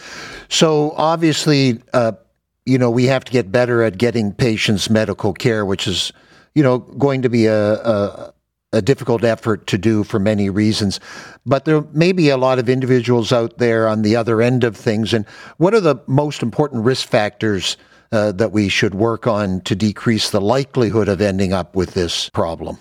So 0.49 0.93
obviously, 0.97 1.81
uh, 1.93 2.13
you 2.67 2.79
know, 2.79 2.91
we 2.91 3.05
have 3.05 3.25
to 3.25 3.33
get 3.33 3.53
better 3.53 3.83
at 3.83 3.99
getting 3.99 4.33
patients 4.33 4.91
medical 4.91 5.33
care, 5.33 5.65
which 5.65 5.87
is, 5.87 6.13
you 6.55 6.63
know, 6.63 6.79
going 6.79 7.23
to 7.23 7.29
be 7.29 7.47
a, 7.47 7.75
a 7.75 8.35
a 8.73 8.83
difficult 8.83 9.25
effort 9.25 9.67
to 9.67 9.79
do 9.79 10.05
for 10.05 10.19
many 10.19 10.51
reasons. 10.51 11.01
But 11.47 11.65
there 11.65 11.83
may 11.93 12.13
be 12.13 12.29
a 12.29 12.37
lot 12.37 12.59
of 12.59 12.69
individuals 12.69 13.33
out 13.33 13.59
there 13.59 13.89
on 13.89 14.03
the 14.03 14.15
other 14.17 14.43
end 14.43 14.65
of 14.65 14.77
things. 14.77 15.15
And 15.15 15.27
what 15.57 15.73
are 15.75 15.81
the 15.81 15.97
most 16.07 16.43
important 16.43 16.85
risk 16.85 17.09
factors 17.09 17.77
uh, 18.13 18.33
that 18.33 18.53
we 18.53 18.69
should 18.69 18.95
work 18.95 19.27
on 19.27 19.63
to 19.63 19.75
decrease 19.75 20.31
the 20.31 20.41
likelihood 20.41 21.09
of 21.09 21.21
ending 21.21 21.53
up 21.53 21.75
with 21.75 21.95
this 21.95 22.29
problem? 22.31 22.79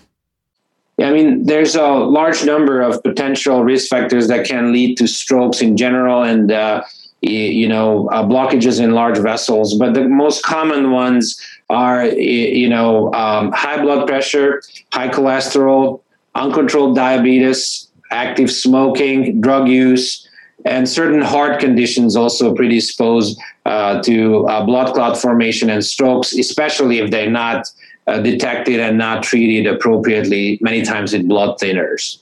I 1.00 1.12
mean, 1.12 1.44
there's 1.44 1.76
a 1.76 1.86
large 1.86 2.44
number 2.44 2.80
of 2.80 3.02
potential 3.02 3.62
risk 3.62 3.88
factors 3.88 4.26
that 4.28 4.46
can 4.46 4.72
lead 4.72 4.96
to 4.98 5.06
strokes 5.06 5.62
in 5.62 5.76
general 5.76 6.22
and, 6.22 6.50
uh, 6.50 6.82
you 7.20 7.68
know, 7.68 8.08
uh, 8.08 8.24
blockages 8.24 8.82
in 8.82 8.92
large 8.92 9.18
vessels. 9.18 9.78
But 9.78 9.94
the 9.94 10.08
most 10.08 10.42
common 10.44 10.90
ones 10.90 11.40
are, 11.70 12.06
you 12.06 12.68
know, 12.68 13.12
um, 13.14 13.52
high 13.52 13.80
blood 13.80 14.08
pressure, 14.08 14.60
high 14.92 15.08
cholesterol, 15.08 16.00
uncontrolled 16.34 16.96
diabetes, 16.96 17.88
active 18.10 18.50
smoking, 18.50 19.40
drug 19.40 19.68
use, 19.68 20.28
and 20.64 20.88
certain 20.88 21.22
heart 21.22 21.60
conditions 21.60 22.16
also 22.16 22.54
predispose 22.54 23.38
uh, 23.66 24.02
to 24.02 24.46
uh, 24.48 24.64
blood 24.64 24.94
clot 24.94 25.16
formation 25.16 25.70
and 25.70 25.84
strokes, 25.84 26.32
especially 26.32 26.98
if 26.98 27.10
they're 27.10 27.30
not 27.30 27.66
uh, 28.08 28.20
detected 28.20 28.80
and 28.80 28.98
not 28.98 29.22
treated 29.22 29.72
appropriately, 29.72 30.58
many 30.60 30.82
times 30.82 31.12
with 31.12 31.28
blood 31.28 31.58
thinners. 31.58 32.18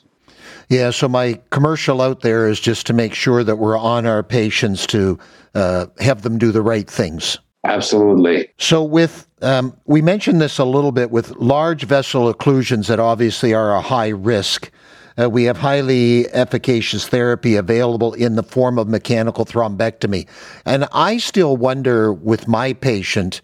Yeah, 0.69 0.90
so 0.90 1.09
my 1.09 1.40
commercial 1.50 2.02
out 2.02 2.23
there 2.23 2.49
is 2.49 2.59
just 2.59 2.87
to 2.87 2.93
make 2.93 3.14
sure 3.14 3.45
that 3.45 3.57
we're 3.57 3.78
on 3.78 4.05
our 4.05 4.23
patients 4.23 4.87
to 4.88 5.19
uh, 5.55 5.87
have 6.00 6.23
them 6.23 6.38
do 6.38 6.50
the 6.50 6.62
right 6.62 6.90
things. 6.90 7.38
Absolutely. 7.64 8.49
So, 8.59 8.83
with 8.83 9.28
um, 9.43 9.76
we 9.87 10.02
mentioned 10.02 10.40
this 10.40 10.59
a 10.59 10.64
little 10.64 10.93
bit 10.93 11.11
with 11.11 11.31
large 11.37 11.85
vessel 11.85 12.33
occlusions 12.33 12.87
that 12.88 12.99
obviously 12.99 13.55
are 13.55 13.75
a 13.75 13.81
high 13.81 14.09
risk. 14.09 14.71
Uh, 15.19 15.31
we 15.31 15.45
have 15.45 15.57
highly 15.57 16.28
efficacious 16.33 17.09
therapy 17.09 17.57
available 17.57 18.12
in 18.14 18.37
the 18.37 18.43
form 18.43 18.78
of 18.78 18.87
mechanical 18.87 19.45
thrombectomy. 19.47 20.26
And 20.64 20.87
I 20.93 21.19
still 21.19 21.57
wonder 21.57 22.12
with 22.12 22.47
my 22.49 22.73
patient, 22.75 23.40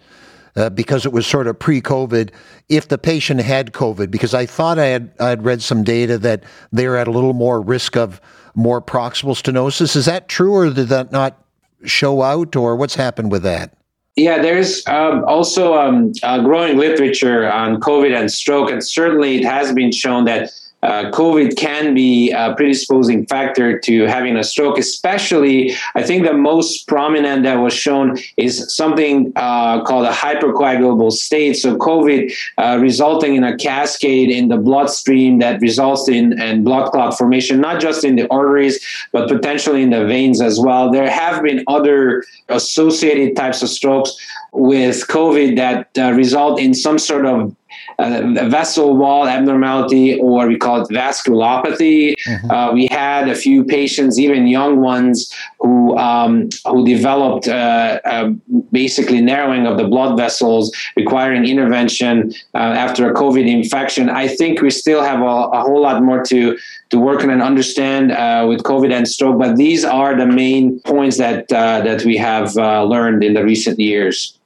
uh, 0.56 0.70
because 0.70 1.06
it 1.06 1.12
was 1.12 1.26
sort 1.26 1.46
of 1.46 1.58
pre-COVID, 1.58 2.30
if 2.68 2.88
the 2.88 2.98
patient 2.98 3.40
had 3.40 3.72
COVID, 3.72 4.10
because 4.10 4.34
I 4.34 4.46
thought 4.46 4.78
I 4.78 4.86
had 4.86 5.12
I 5.18 5.30
had 5.30 5.44
read 5.44 5.62
some 5.62 5.82
data 5.82 6.18
that 6.18 6.44
they're 6.70 6.96
at 6.96 7.08
a 7.08 7.10
little 7.10 7.32
more 7.32 7.60
risk 7.60 7.96
of 7.96 8.20
more 8.54 8.82
proximal 8.82 9.34
stenosis. 9.34 9.96
Is 9.96 10.06
that 10.06 10.28
true, 10.28 10.54
or 10.54 10.70
did 10.70 10.88
that 10.88 11.12
not 11.12 11.42
show 11.84 12.22
out, 12.22 12.54
or 12.56 12.76
what's 12.76 12.94
happened 12.94 13.32
with 13.32 13.42
that? 13.42 13.74
Yeah, 14.16 14.42
there's 14.42 14.86
um, 14.88 15.24
also 15.24 15.74
um, 15.74 16.12
growing 16.44 16.76
literature 16.76 17.50
on 17.50 17.80
COVID 17.80 18.14
and 18.14 18.30
stroke, 18.30 18.70
and 18.70 18.84
certainly 18.84 19.36
it 19.36 19.44
has 19.44 19.72
been 19.72 19.90
shown 19.90 20.26
that 20.26 20.50
uh, 20.82 21.10
COVID 21.10 21.56
can 21.56 21.94
be 21.94 22.32
a 22.32 22.54
predisposing 22.56 23.24
factor 23.26 23.78
to 23.78 24.02
having 24.06 24.36
a 24.36 24.42
stroke, 24.42 24.78
especially, 24.78 25.74
I 25.94 26.02
think 26.02 26.24
the 26.24 26.32
most 26.32 26.88
prominent 26.88 27.44
that 27.44 27.56
was 27.56 27.72
shown 27.72 28.18
is 28.36 28.74
something 28.74 29.32
uh, 29.36 29.84
called 29.84 30.06
a 30.06 30.12
hypercoagulable 30.12 31.12
state. 31.12 31.54
So, 31.54 31.76
COVID 31.76 32.32
uh, 32.58 32.78
resulting 32.80 33.36
in 33.36 33.44
a 33.44 33.56
cascade 33.56 34.30
in 34.30 34.48
the 34.48 34.56
bloodstream 34.56 35.38
that 35.38 35.60
results 35.60 36.08
in, 36.08 36.40
and 36.40 36.64
blood 36.64 36.90
clot 36.90 37.16
formation, 37.16 37.60
not 37.60 37.80
just 37.80 38.04
in 38.04 38.16
the 38.16 38.28
arteries, 38.32 38.84
but 39.12 39.28
potentially 39.28 39.82
in 39.82 39.90
the 39.90 40.04
veins 40.04 40.40
as 40.40 40.58
well. 40.58 40.90
There 40.90 41.08
have 41.08 41.42
been 41.42 41.62
other 41.68 42.24
associated 42.48 43.36
types 43.36 43.62
of 43.62 43.68
strokes 43.68 44.16
with 44.52 45.06
COVID 45.08 45.56
that 45.56 45.88
uh, 45.96 46.12
result 46.12 46.60
in 46.60 46.74
some 46.74 46.98
sort 46.98 47.24
of 47.24 47.54
a 47.98 48.48
vessel 48.48 48.96
wall 48.96 49.26
abnormality, 49.26 50.18
or 50.18 50.46
we 50.46 50.56
call 50.56 50.82
it 50.82 50.88
vasculopathy. 50.88 52.14
Mm-hmm. 52.26 52.50
Uh, 52.50 52.72
we 52.72 52.86
had 52.86 53.28
a 53.28 53.34
few 53.34 53.64
patients, 53.64 54.18
even 54.18 54.46
young 54.46 54.80
ones, 54.80 55.32
who 55.60 55.96
um, 55.98 56.48
who 56.66 56.84
developed 56.84 57.48
uh, 57.48 58.00
uh, 58.04 58.28
basically 58.70 59.20
narrowing 59.20 59.66
of 59.66 59.76
the 59.76 59.84
blood 59.84 60.16
vessels, 60.16 60.74
requiring 60.96 61.44
intervention 61.44 62.32
uh, 62.54 62.58
after 62.58 63.10
a 63.10 63.14
COVID 63.14 63.46
infection. 63.48 64.08
I 64.10 64.28
think 64.28 64.60
we 64.60 64.70
still 64.70 65.02
have 65.02 65.20
a, 65.20 65.24
a 65.58 65.60
whole 65.60 65.80
lot 65.80 66.02
more 66.02 66.22
to 66.24 66.58
to 66.90 66.98
work 66.98 67.22
on 67.22 67.30
and 67.30 67.42
understand 67.42 68.12
uh, 68.12 68.44
with 68.48 68.62
COVID 68.62 68.92
and 68.92 69.06
stroke, 69.06 69.38
but 69.38 69.56
these 69.56 69.84
are 69.84 70.16
the 70.16 70.26
main 70.26 70.80
points 70.80 71.18
that 71.18 71.50
uh, 71.52 71.80
that 71.82 72.04
we 72.04 72.16
have 72.16 72.54
learned 72.56 73.22
in 73.24 73.34
the 73.34 73.44
recent 73.44 73.78
years. 73.78 74.38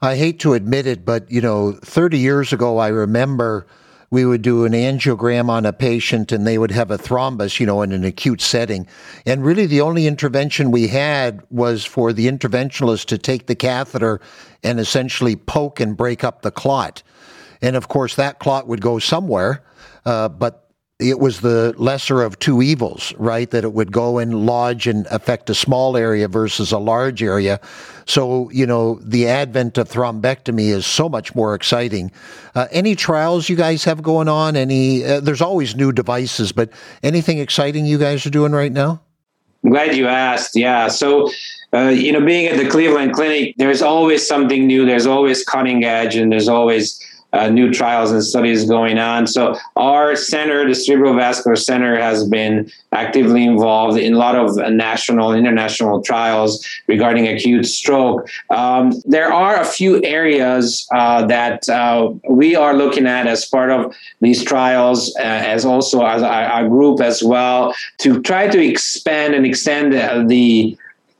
I 0.00 0.16
hate 0.16 0.38
to 0.40 0.54
admit 0.54 0.86
it, 0.86 1.04
but 1.04 1.30
you 1.30 1.40
know, 1.40 1.72
30 1.72 2.18
years 2.18 2.52
ago, 2.52 2.78
I 2.78 2.88
remember 2.88 3.66
we 4.10 4.24
would 4.24 4.42
do 4.42 4.64
an 4.64 4.72
angiogram 4.72 5.48
on 5.48 5.66
a 5.66 5.72
patient 5.72 6.32
and 6.32 6.46
they 6.46 6.56
would 6.56 6.70
have 6.70 6.90
a 6.90 6.96
thrombus, 6.96 7.60
you 7.60 7.66
know, 7.66 7.82
in 7.82 7.92
an 7.92 8.04
acute 8.04 8.40
setting. 8.40 8.86
And 9.26 9.44
really 9.44 9.66
the 9.66 9.80
only 9.80 10.06
intervention 10.06 10.70
we 10.70 10.86
had 10.88 11.42
was 11.50 11.84
for 11.84 12.12
the 12.12 12.26
interventionalist 12.26 13.06
to 13.06 13.18
take 13.18 13.46
the 13.46 13.54
catheter 13.54 14.20
and 14.62 14.80
essentially 14.80 15.36
poke 15.36 15.80
and 15.80 15.96
break 15.96 16.24
up 16.24 16.42
the 16.42 16.50
clot. 16.50 17.02
And 17.60 17.76
of 17.76 17.88
course, 17.88 18.14
that 18.14 18.38
clot 18.38 18.66
would 18.68 18.80
go 18.80 18.98
somewhere, 18.98 19.62
uh, 20.06 20.28
but 20.28 20.67
it 20.98 21.20
was 21.20 21.42
the 21.42 21.72
lesser 21.78 22.22
of 22.22 22.38
two 22.40 22.60
evils, 22.60 23.14
right? 23.18 23.48
That 23.50 23.62
it 23.62 23.72
would 23.72 23.92
go 23.92 24.18
and 24.18 24.44
lodge 24.44 24.88
and 24.88 25.06
affect 25.06 25.48
a 25.48 25.54
small 25.54 25.96
area 25.96 26.26
versus 26.26 26.72
a 26.72 26.78
large 26.78 27.22
area. 27.22 27.60
So, 28.04 28.50
you 28.50 28.66
know, 28.66 28.98
the 29.00 29.28
advent 29.28 29.78
of 29.78 29.88
thrombectomy 29.88 30.70
is 30.70 30.86
so 30.86 31.08
much 31.08 31.36
more 31.36 31.54
exciting. 31.54 32.10
Uh, 32.56 32.66
any 32.72 32.96
trials 32.96 33.48
you 33.48 33.54
guys 33.54 33.84
have 33.84 34.02
going 34.02 34.26
on? 34.26 34.56
Any, 34.56 35.04
uh, 35.04 35.20
there's 35.20 35.40
always 35.40 35.76
new 35.76 35.92
devices, 35.92 36.50
but 36.50 36.70
anything 37.04 37.38
exciting 37.38 37.86
you 37.86 37.98
guys 37.98 38.26
are 38.26 38.30
doing 38.30 38.50
right 38.50 38.72
now? 38.72 39.00
I'm 39.62 39.70
glad 39.70 39.94
you 39.94 40.08
asked. 40.08 40.56
Yeah. 40.56 40.88
So, 40.88 41.30
uh, 41.72 41.88
you 41.88 42.10
know, 42.10 42.24
being 42.24 42.46
at 42.46 42.56
the 42.56 42.68
Cleveland 42.68 43.12
Clinic, 43.12 43.54
there's 43.56 43.82
always 43.82 44.26
something 44.26 44.66
new. 44.66 44.84
There's 44.84 45.06
always 45.06 45.44
cutting 45.44 45.84
edge, 45.84 46.16
and 46.16 46.32
there's 46.32 46.48
always 46.48 46.98
uh, 47.32 47.48
new 47.48 47.72
trials 47.72 48.10
and 48.10 48.24
studies 48.24 48.64
going 48.64 48.98
on. 48.98 49.26
So 49.26 49.56
our 49.76 50.16
center, 50.16 50.64
the 50.64 50.72
Cerebrovascular 50.72 51.58
Center, 51.58 51.98
has 52.00 52.26
been 52.26 52.70
actively 52.92 53.44
involved 53.44 53.98
in 53.98 54.14
a 54.14 54.16
lot 54.16 54.34
of 54.34 54.56
national, 54.72 55.34
international 55.34 56.02
trials 56.02 56.66
regarding 56.86 57.28
acute 57.28 57.66
stroke. 57.66 58.28
Um, 58.50 58.92
there 59.04 59.32
are 59.32 59.60
a 59.60 59.64
few 59.64 60.02
areas 60.04 60.86
uh, 60.94 61.26
that 61.26 61.68
uh, 61.68 62.12
we 62.28 62.56
are 62.56 62.74
looking 62.74 63.06
at 63.06 63.26
as 63.26 63.44
part 63.44 63.70
of 63.70 63.94
these 64.20 64.42
trials, 64.42 65.14
uh, 65.18 65.22
as 65.22 65.64
also 65.64 66.04
as 66.04 66.22
our, 66.22 66.44
our, 66.44 66.68
group 66.68 67.00
as 67.00 67.22
well, 67.22 67.74
to 67.98 68.20
try 68.22 68.48
to 68.48 68.62
expand 68.62 69.34
and 69.34 69.44
extend 69.46 69.92
the 70.30 70.76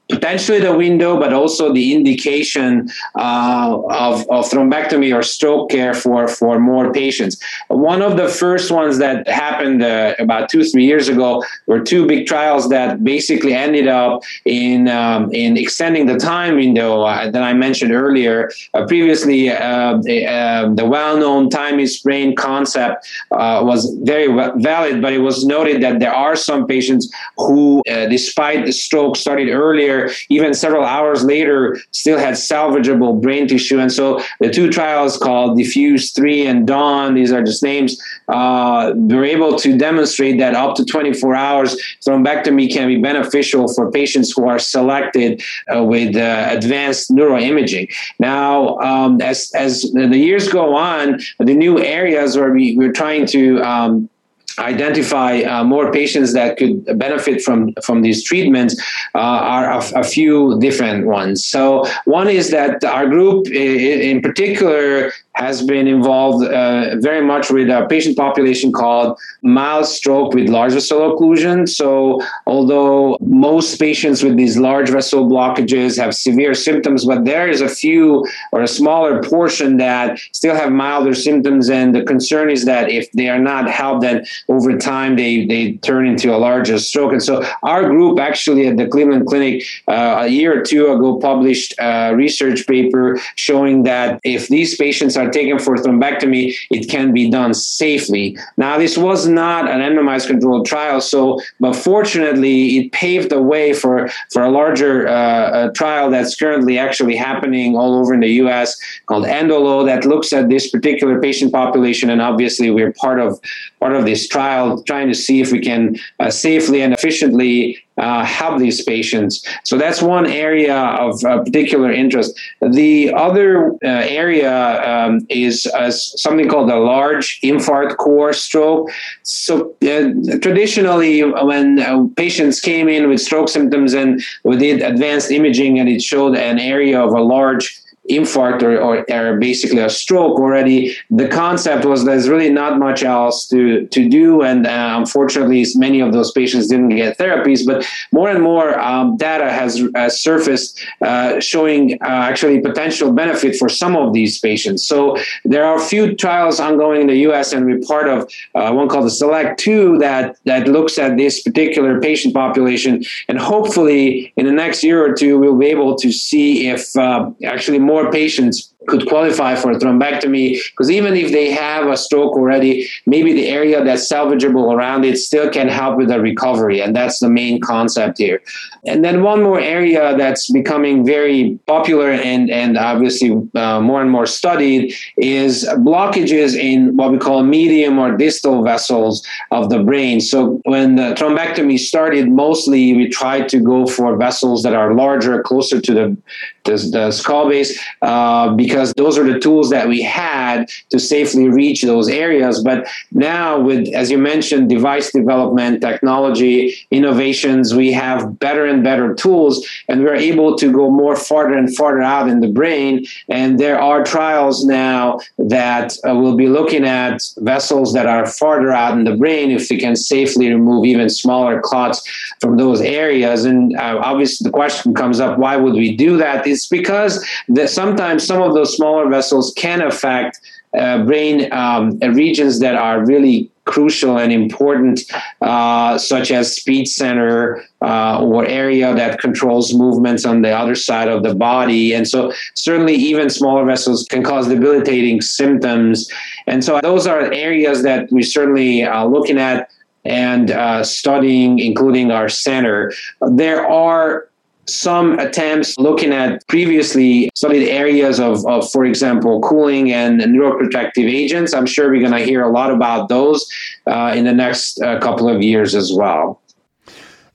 potentially 0.08 0.58
the 0.58 0.74
window, 0.74 1.18
but 1.18 1.32
also 1.32 1.72
the 1.72 1.94
indication 1.94 2.88
uh, 3.16 3.78
of, 3.90 4.20
of 4.30 4.48
thrombectomy 4.50 5.14
or 5.14 5.22
stroke 5.22 5.70
care 5.70 5.94
for, 5.94 6.26
for 6.28 6.58
more 6.58 6.92
patients. 6.92 7.38
One 7.68 8.00
of 8.00 8.16
the 8.16 8.28
first 8.28 8.70
ones 8.70 8.98
that 8.98 9.28
happened 9.28 9.82
uh, 9.82 10.14
about 10.18 10.48
two, 10.48 10.64
three 10.64 10.86
years 10.86 11.08
ago 11.08 11.44
were 11.66 11.80
two 11.80 12.06
big 12.06 12.26
trials 12.26 12.70
that 12.70 13.04
basically 13.04 13.52
ended 13.52 13.86
up 13.86 14.22
in, 14.44 14.88
um, 14.88 15.32
in 15.32 15.56
extending 15.56 16.06
the 16.06 16.16
time 16.16 16.56
window 16.56 17.02
uh, 17.02 17.30
that 17.30 17.42
I 17.42 17.52
mentioned 17.52 17.92
earlier. 17.92 18.50
Uh, 18.72 18.86
previously, 18.86 19.50
uh, 19.50 19.98
the, 20.02 20.26
uh, 20.26 20.72
the 20.74 20.86
well-known 20.86 21.50
time 21.50 21.78
is 21.78 22.00
brain 22.00 22.34
concept 22.34 23.06
was 23.30 23.94
very 24.02 24.28
valid, 24.60 25.02
but 25.02 25.12
it 25.12 25.18
was 25.18 25.44
noted 25.44 25.82
that 25.82 26.00
there 26.00 26.14
are 26.14 26.36
some 26.36 26.66
patients 26.66 27.12
who, 27.36 27.82
despite 27.86 28.64
the 28.64 28.72
stroke 28.72 29.16
started 29.16 29.48
earlier, 29.50 29.97
even 30.28 30.54
several 30.54 30.84
hours 30.84 31.24
later, 31.24 31.78
still 31.90 32.18
had 32.18 32.34
salvageable 32.34 33.20
brain 33.20 33.48
tissue. 33.48 33.78
And 33.78 33.92
so 33.92 34.22
the 34.40 34.50
two 34.50 34.70
trials 34.70 35.16
called 35.16 35.58
DEFUSE 35.58 36.12
3 36.14 36.46
and 36.46 36.66
Dawn, 36.66 37.14
these 37.14 37.32
are 37.32 37.42
just 37.42 37.62
names, 37.62 38.00
uh, 38.28 38.92
were 38.96 39.24
able 39.24 39.56
to 39.58 39.76
demonstrate 39.76 40.38
that 40.38 40.54
up 40.54 40.76
to 40.76 40.84
24 40.84 41.34
hours, 41.34 41.76
thrombectomy 42.06 42.70
can 42.72 42.88
be 42.88 43.00
beneficial 43.00 43.72
for 43.72 43.90
patients 43.90 44.32
who 44.32 44.48
are 44.48 44.58
selected 44.58 45.42
uh, 45.74 45.82
with 45.82 46.16
uh, 46.16 46.48
advanced 46.50 47.10
neuroimaging. 47.10 47.88
Now, 48.18 48.78
um, 48.78 49.20
as, 49.20 49.50
as 49.54 49.82
the 49.92 50.18
years 50.18 50.48
go 50.48 50.76
on, 50.76 51.20
the 51.38 51.54
new 51.54 51.78
areas 51.78 52.36
where 52.36 52.52
we, 52.52 52.76
we're 52.76 52.92
trying 52.92 53.26
to 53.26 53.60
um, 53.62 54.10
identify 54.58 55.40
uh, 55.40 55.64
more 55.64 55.90
patients 55.92 56.32
that 56.32 56.56
could 56.56 56.84
benefit 56.98 57.42
from 57.42 57.74
from 57.82 58.02
these 58.02 58.22
treatments 58.22 58.80
uh, 59.14 59.18
are 59.18 59.70
a, 59.70 60.00
a, 60.00 60.04
few 60.04 60.58
different 60.60 61.06
ones. 61.06 61.44
So 61.44 61.84
one 62.04 62.28
is 62.28 62.50
that 62.50 62.82
our 62.84 63.06
group 63.06 63.48
in 63.48 64.20
particular 64.20 65.12
has 65.38 65.62
been 65.62 65.86
involved 65.86 66.44
uh, 66.44 66.96
very 66.96 67.24
much 67.24 67.50
with 67.50 67.68
a 67.70 67.86
patient 67.88 68.16
population 68.16 68.72
called 68.72 69.16
mild 69.42 69.86
stroke 69.86 70.34
with 70.34 70.48
large 70.48 70.72
vessel 70.72 71.00
occlusion. 71.00 71.68
So, 71.68 72.20
although 72.46 73.16
most 73.20 73.78
patients 73.78 74.22
with 74.24 74.36
these 74.36 74.58
large 74.58 74.90
vessel 74.90 75.26
blockages 75.26 75.96
have 75.96 76.14
severe 76.14 76.54
symptoms, 76.54 77.04
but 77.04 77.24
there 77.24 77.48
is 77.48 77.60
a 77.60 77.68
few 77.68 78.26
or 78.50 78.62
a 78.62 78.68
smaller 78.68 79.22
portion 79.22 79.76
that 79.76 80.18
still 80.32 80.56
have 80.56 80.72
milder 80.72 81.14
symptoms. 81.14 81.70
And 81.70 81.94
the 81.94 82.02
concern 82.02 82.50
is 82.50 82.64
that 82.64 82.90
if 82.90 83.10
they 83.12 83.28
are 83.28 83.38
not 83.38 83.70
helped, 83.70 84.02
then 84.02 84.26
over 84.48 84.76
time 84.76 85.14
they, 85.14 85.46
they 85.46 85.72
turn 85.74 86.06
into 86.06 86.34
a 86.34 86.38
larger 86.38 86.78
stroke. 86.78 87.12
And 87.12 87.22
so, 87.22 87.44
our 87.62 87.88
group 87.88 88.18
actually 88.18 88.66
at 88.66 88.76
the 88.76 88.88
Cleveland 88.88 89.26
Clinic 89.28 89.64
uh, 89.86 90.24
a 90.24 90.28
year 90.28 90.60
or 90.60 90.62
two 90.64 90.92
ago 90.92 91.18
published 91.18 91.74
a 91.78 92.12
research 92.16 92.66
paper 92.66 93.20
showing 93.36 93.84
that 93.84 94.20
if 94.24 94.48
these 94.48 94.76
patients 94.76 95.16
are 95.16 95.27
are 95.28 95.32
taken 95.32 95.58
for 95.58 95.76
thrombectomy, 95.76 96.54
it 96.70 96.88
can 96.88 97.12
be 97.12 97.30
done 97.30 97.54
safely. 97.54 98.36
Now, 98.56 98.78
this 98.78 98.96
was 98.96 99.28
not 99.28 99.68
an 99.68 99.80
randomized 99.80 100.26
controlled 100.26 100.66
trial, 100.66 101.00
so 101.00 101.40
but 101.60 101.74
fortunately, 101.74 102.78
it 102.78 102.92
paved 102.92 103.30
the 103.30 103.42
way 103.42 103.72
for 103.72 104.08
for 104.32 104.42
a 104.42 104.50
larger 104.50 105.06
uh, 105.08 105.70
trial 105.72 106.10
that's 106.10 106.34
currently 106.36 106.78
actually 106.78 107.16
happening 107.16 107.76
all 107.76 107.94
over 107.98 108.14
in 108.14 108.20
the 108.20 108.34
U.S. 108.44 108.76
called 109.06 109.26
ENDOLOW 109.26 109.86
that 109.86 110.04
looks 110.04 110.32
at 110.32 110.48
this 110.48 110.70
particular 110.70 111.20
patient 111.20 111.52
population, 111.52 112.10
and 112.10 112.20
obviously, 112.20 112.70
we're 112.70 112.92
part 112.92 113.20
of 113.20 113.38
part 113.80 113.94
of 113.94 114.04
this 114.04 114.26
trial, 114.26 114.82
trying 114.82 115.08
to 115.08 115.14
see 115.14 115.40
if 115.40 115.52
we 115.52 115.60
can 115.60 115.96
uh, 116.20 116.30
safely 116.30 116.82
and 116.82 116.92
efficiently 116.92 117.78
uh, 117.98 118.24
help 118.24 118.58
these 118.58 118.82
patients. 118.82 119.44
So 119.64 119.76
that's 119.76 120.00
one 120.02 120.26
area 120.26 120.76
of 120.76 121.24
uh, 121.24 121.42
particular 121.42 121.90
interest. 121.90 122.38
The 122.60 123.12
other 123.12 123.72
uh, 123.72 123.78
area 124.22 124.52
um, 124.82 125.26
is 125.28 125.66
uh, 125.66 125.90
something 125.90 126.48
called 126.48 126.70
a 126.70 126.78
large 126.78 127.40
infarct 127.42 127.96
core 127.96 128.32
stroke. 128.32 128.90
So 129.22 129.74
uh, 129.82 130.38
traditionally, 130.40 131.22
when 131.22 131.80
uh, 131.80 132.04
patients 132.16 132.60
came 132.60 132.88
in 132.88 133.08
with 133.08 133.20
stroke 133.20 133.48
symptoms 133.48 133.94
and 133.94 134.22
we 134.44 134.56
did 134.56 134.82
advanced 134.82 135.30
imaging 135.30 135.78
and 135.78 135.88
it 135.88 136.02
showed 136.02 136.36
an 136.36 136.58
area 136.58 137.00
of 137.00 137.12
a 137.12 137.20
large 137.20 137.80
infarct 138.10 138.62
or, 138.62 138.78
or, 138.78 139.04
or, 139.10 139.38
basically 139.38 139.78
a 139.78 139.90
stroke 139.90 140.38
already, 140.38 140.96
the 141.10 141.28
concept 141.28 141.84
was 141.84 142.04
there's 142.04 142.28
really 142.28 142.50
not 142.50 142.78
much 142.78 143.02
else 143.02 143.46
to, 143.48 143.86
to 143.88 144.08
do. 144.08 144.42
And 144.42 144.66
uh, 144.66 144.94
unfortunately, 144.98 145.64
many 145.76 146.00
of 146.00 146.12
those 146.12 146.32
patients 146.32 146.66
didn't 146.68 146.90
get 146.90 147.18
therapies. 147.18 147.66
But 147.66 147.86
more 148.12 148.28
and 148.28 148.42
more 148.42 148.78
um, 148.78 149.16
data 149.16 149.50
has, 149.50 149.82
surfaced 150.08 150.84
uh, 151.02 151.38
showing 151.40 151.94
uh, 152.02 152.06
actually 152.06 152.60
potential 152.60 153.12
benefit 153.12 153.56
for 153.56 153.68
some 153.68 153.96
of 153.96 154.12
these 154.12 154.38
patients. 154.40 154.86
So 154.86 155.16
there 155.44 155.64
are 155.64 155.76
a 155.76 155.80
few 155.80 156.14
trials 156.14 156.60
ongoing 156.60 157.02
in 157.02 157.06
the 157.08 157.18
US, 157.28 157.52
and 157.52 157.66
we're 157.66 157.80
part 157.80 158.08
of 158.08 158.30
uh, 158.54 158.72
one 158.72 158.88
called 158.88 159.06
the 159.06 159.10
Select 159.10 159.58
2 159.60 159.98
that, 159.98 160.36
that 160.44 160.66
looks 160.68 160.98
at 160.98 161.16
this 161.16 161.42
particular 161.42 162.00
patient 162.00 162.34
population. 162.34 163.04
And 163.28 163.38
hopefully, 163.38 164.32
in 164.36 164.46
the 164.46 164.52
next 164.52 164.82
year 164.82 165.04
or 165.04 165.12
two, 165.12 165.38
we'll 165.38 165.58
be 165.58 165.66
able 165.66 165.96
to 165.96 166.12
see 166.12 166.68
if 166.68 166.96
uh, 166.96 167.30
actually 167.44 167.78
more 167.78 167.97
more 168.02 168.12
patients 168.12 168.74
could 168.88 169.06
qualify 169.06 169.54
for 169.54 169.70
a 169.70 169.76
thrombectomy 169.76 170.58
because 170.70 170.90
even 170.90 171.14
if 171.14 171.30
they 171.32 171.50
have 171.50 171.86
a 171.86 171.96
stroke 171.96 172.32
already, 172.32 172.88
maybe 173.06 173.32
the 173.32 173.48
area 173.48 173.84
that's 173.84 174.10
salvageable 174.10 174.72
around 174.74 175.04
it 175.04 175.18
still 175.18 175.50
can 175.50 175.68
help 175.68 175.96
with 175.96 176.08
the 176.08 176.20
recovery. 176.20 176.80
And 176.80 176.96
that's 176.96 177.18
the 177.20 177.28
main 177.28 177.60
concept 177.60 178.18
here. 178.18 178.42
And 178.86 179.04
then 179.04 179.22
one 179.22 179.42
more 179.42 179.60
area 179.60 180.16
that's 180.16 180.50
becoming 180.50 181.04
very 181.04 181.58
popular 181.66 182.10
and, 182.10 182.50
and 182.50 182.78
obviously 182.78 183.30
uh, 183.54 183.80
more 183.80 184.00
and 184.00 184.10
more 184.10 184.26
studied 184.26 184.94
is 185.16 185.66
blockages 185.78 186.56
in 186.56 186.96
what 186.96 187.12
we 187.12 187.18
call 187.18 187.42
medium 187.42 187.98
or 187.98 188.16
distal 188.16 188.62
vessels 188.62 189.26
of 189.50 189.70
the 189.70 189.80
brain. 189.80 190.20
So 190.20 190.60
when 190.64 190.96
the 190.96 191.14
thrombectomy 191.18 191.78
started, 191.78 192.30
mostly 192.30 192.94
we 192.94 193.08
tried 193.08 193.48
to 193.50 193.60
go 193.60 193.86
for 193.86 194.16
vessels 194.16 194.62
that 194.62 194.74
are 194.74 194.94
larger, 194.94 195.42
closer 195.42 195.80
to 195.80 195.94
the, 195.94 196.16
the, 196.64 196.76
the 196.92 197.10
skull 197.10 197.48
base, 197.48 197.78
uh, 198.02 198.54
because 198.54 198.77
because 198.78 198.94
those 198.94 199.18
are 199.18 199.24
the 199.24 199.40
tools 199.40 199.70
that 199.70 199.88
we 199.88 200.00
had 200.00 200.70
to 200.90 201.00
safely 201.00 201.48
reach 201.48 201.82
those 201.82 202.08
areas. 202.08 202.62
But 202.62 202.86
now, 203.10 203.58
with, 203.58 203.88
as 203.92 204.08
you 204.08 204.18
mentioned, 204.18 204.68
device 204.68 205.10
development, 205.10 205.80
technology, 205.80 206.76
innovations, 206.92 207.74
we 207.74 207.90
have 207.90 208.38
better 208.38 208.66
and 208.66 208.84
better 208.84 209.14
tools, 209.14 209.66
and 209.88 210.04
we're 210.04 210.14
able 210.14 210.56
to 210.58 210.70
go 210.70 210.90
more 210.90 211.16
farther 211.16 211.54
and 211.54 211.74
farther 211.74 212.02
out 212.02 212.28
in 212.28 212.38
the 212.40 212.46
brain. 212.46 213.04
And 213.28 213.58
there 213.58 213.80
are 213.80 214.04
trials 214.04 214.64
now 214.64 215.18
that 215.38 215.96
uh, 216.08 216.14
will 216.14 216.36
be 216.36 216.46
looking 216.46 216.84
at 216.84 217.20
vessels 217.38 217.92
that 217.94 218.06
are 218.06 218.26
farther 218.26 218.70
out 218.70 218.96
in 218.96 219.02
the 219.02 219.16
brain 219.16 219.50
if 219.50 219.68
we 219.70 219.78
can 219.78 219.96
safely 219.96 220.52
remove 220.52 220.84
even 220.84 221.10
smaller 221.10 221.60
clots 221.60 222.08
from 222.40 222.56
those 222.58 222.80
areas. 222.80 223.44
And 223.44 223.76
uh, 223.76 223.98
obviously, 224.04 224.44
the 224.44 224.52
question 224.52 224.94
comes 224.94 225.18
up 225.18 225.36
why 225.36 225.56
would 225.56 225.74
we 225.74 225.96
do 225.96 226.16
that? 226.18 226.46
It's 226.46 226.68
because 226.68 227.26
that 227.48 227.70
sometimes 227.70 228.24
some 228.28 228.42
of 228.42 228.54
those 228.54 228.67
smaller 228.68 229.08
vessels 229.08 229.52
can 229.56 229.82
affect 229.82 230.40
uh, 230.76 231.04
brain 231.04 231.50
um, 231.52 231.98
regions 232.00 232.60
that 232.60 232.74
are 232.74 233.04
really 233.04 233.50
crucial 233.64 234.18
and 234.18 234.32
important, 234.32 235.00
uh, 235.42 235.98
such 235.98 236.30
as 236.30 236.56
speech 236.56 236.88
center 236.88 237.62
uh, 237.82 238.18
or 238.22 238.46
area 238.46 238.94
that 238.94 239.20
controls 239.20 239.74
movements 239.74 240.24
on 240.24 240.42
the 240.42 240.50
other 240.50 240.74
side 240.74 241.08
of 241.08 241.22
the 241.22 241.34
body. 241.34 241.94
And 241.94 242.08
so, 242.08 242.32
certainly, 242.54 242.94
even 242.94 243.30
smaller 243.30 243.64
vessels 243.64 244.06
can 244.10 244.22
cause 244.22 244.48
debilitating 244.48 245.20
symptoms. 245.20 246.10
And 246.46 246.64
so, 246.64 246.80
those 246.82 247.06
are 247.06 247.32
areas 247.32 247.82
that 247.82 248.10
we're 248.10 248.22
certainly 248.22 248.84
uh, 248.84 249.04
looking 249.04 249.38
at 249.38 249.70
and 250.04 250.50
uh, 250.50 250.82
studying, 250.82 251.58
including 251.58 252.10
our 252.10 252.28
center. 252.28 252.92
There 253.20 253.66
are 253.68 254.27
some 254.68 255.18
attempts 255.18 255.76
looking 255.78 256.12
at 256.12 256.46
previously 256.46 257.30
studied 257.34 257.68
areas 257.68 258.20
of, 258.20 258.46
of 258.46 258.70
for 258.70 258.84
example, 258.84 259.40
cooling 259.40 259.92
and 259.92 260.20
neuroprotective 260.20 261.10
agents. 261.10 261.54
I'm 261.54 261.66
sure 261.66 261.90
we're 261.90 262.00
going 262.00 262.12
to 262.12 262.24
hear 262.24 262.42
a 262.42 262.50
lot 262.50 262.70
about 262.70 263.08
those 263.08 263.50
uh, 263.86 264.12
in 264.14 264.24
the 264.24 264.32
next 264.32 264.80
uh, 264.82 265.00
couple 265.00 265.28
of 265.28 265.42
years 265.42 265.74
as 265.74 265.92
well. 265.92 266.40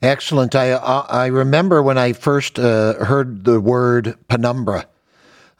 Excellent. 0.02 0.54
I 0.54 0.72
I 0.72 1.26
remember 1.26 1.82
when 1.82 1.96
I 1.96 2.12
first 2.12 2.58
uh, 2.58 3.04
heard 3.04 3.44
the 3.44 3.58
word 3.58 4.18
penumbra 4.28 4.86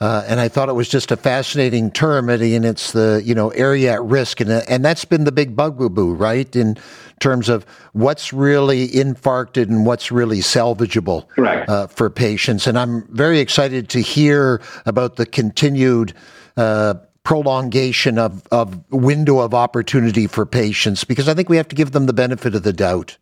uh, 0.00 0.24
and 0.26 0.40
I 0.40 0.48
thought 0.48 0.68
it 0.68 0.74
was 0.74 0.88
just 0.88 1.12
a 1.12 1.16
fascinating 1.16 1.90
term, 1.90 2.28
and 2.28 2.64
it's 2.64 2.92
the 2.92 3.22
you 3.24 3.34
know 3.34 3.50
area 3.50 3.92
at 3.92 4.02
risk, 4.02 4.40
and 4.40 4.50
and 4.50 4.84
that's 4.84 5.04
been 5.04 5.24
the 5.24 5.32
big 5.32 5.54
bugaboo, 5.54 6.14
right? 6.14 6.54
In 6.56 6.76
terms 7.20 7.48
of 7.48 7.64
what's 7.92 8.32
really 8.32 8.88
infarcted 8.88 9.68
and 9.68 9.86
what's 9.86 10.10
really 10.10 10.38
salvageable 10.38 11.26
uh, 11.68 11.86
for 11.86 12.10
patients. 12.10 12.66
And 12.66 12.78
I'm 12.78 13.06
very 13.08 13.38
excited 13.38 13.88
to 13.90 14.00
hear 14.00 14.60
about 14.86 15.16
the 15.16 15.26
continued. 15.26 16.14
Uh, 16.56 16.94
prolongation 17.24 18.18
of, 18.18 18.46
of 18.52 18.78
window 18.90 19.38
of 19.38 19.54
opportunity 19.54 20.26
for 20.26 20.44
patients 20.44 21.04
because 21.04 21.26
I 21.26 21.32
think 21.32 21.48
we 21.48 21.56
have 21.56 21.68
to 21.68 21.74
give 21.74 21.92
them 21.92 22.04
the 22.04 22.12
benefit 22.12 22.54
of 22.54 22.64
the 22.64 22.72
doubt. 22.72 23.16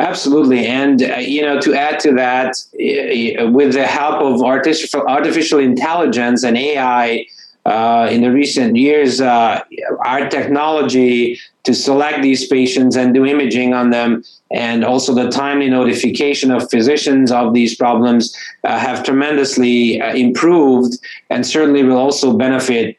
Absolutely, 0.00 0.66
and 0.66 1.02
uh, 1.02 1.16
you 1.16 1.42
know, 1.42 1.60
to 1.60 1.74
add 1.74 2.00
to 2.00 2.12
that, 2.14 2.56
uh, 2.72 3.50
with 3.50 3.74
the 3.74 3.86
help 3.86 4.22
of 4.22 4.42
artificial 4.42 5.02
artificial 5.06 5.58
intelligence 5.58 6.42
and 6.42 6.56
AI, 6.56 7.26
uh, 7.66 8.08
in 8.10 8.22
the 8.22 8.30
recent 8.30 8.76
years, 8.76 9.20
uh, 9.20 9.62
our 10.06 10.26
technology 10.30 11.38
to 11.64 11.74
select 11.74 12.22
these 12.22 12.46
patients 12.46 12.96
and 12.96 13.12
do 13.12 13.26
imaging 13.26 13.74
on 13.74 13.90
them, 13.90 14.24
and 14.50 14.86
also 14.86 15.14
the 15.14 15.28
timely 15.28 15.68
notification 15.68 16.50
of 16.50 16.70
physicians 16.70 17.30
of 17.30 17.52
these 17.52 17.76
problems, 17.76 18.34
uh, 18.64 18.78
have 18.78 19.04
tremendously 19.04 20.00
uh, 20.00 20.14
improved, 20.14 20.98
and 21.28 21.46
certainly 21.46 21.82
will 21.82 21.98
also 21.98 22.34
benefit 22.38 22.96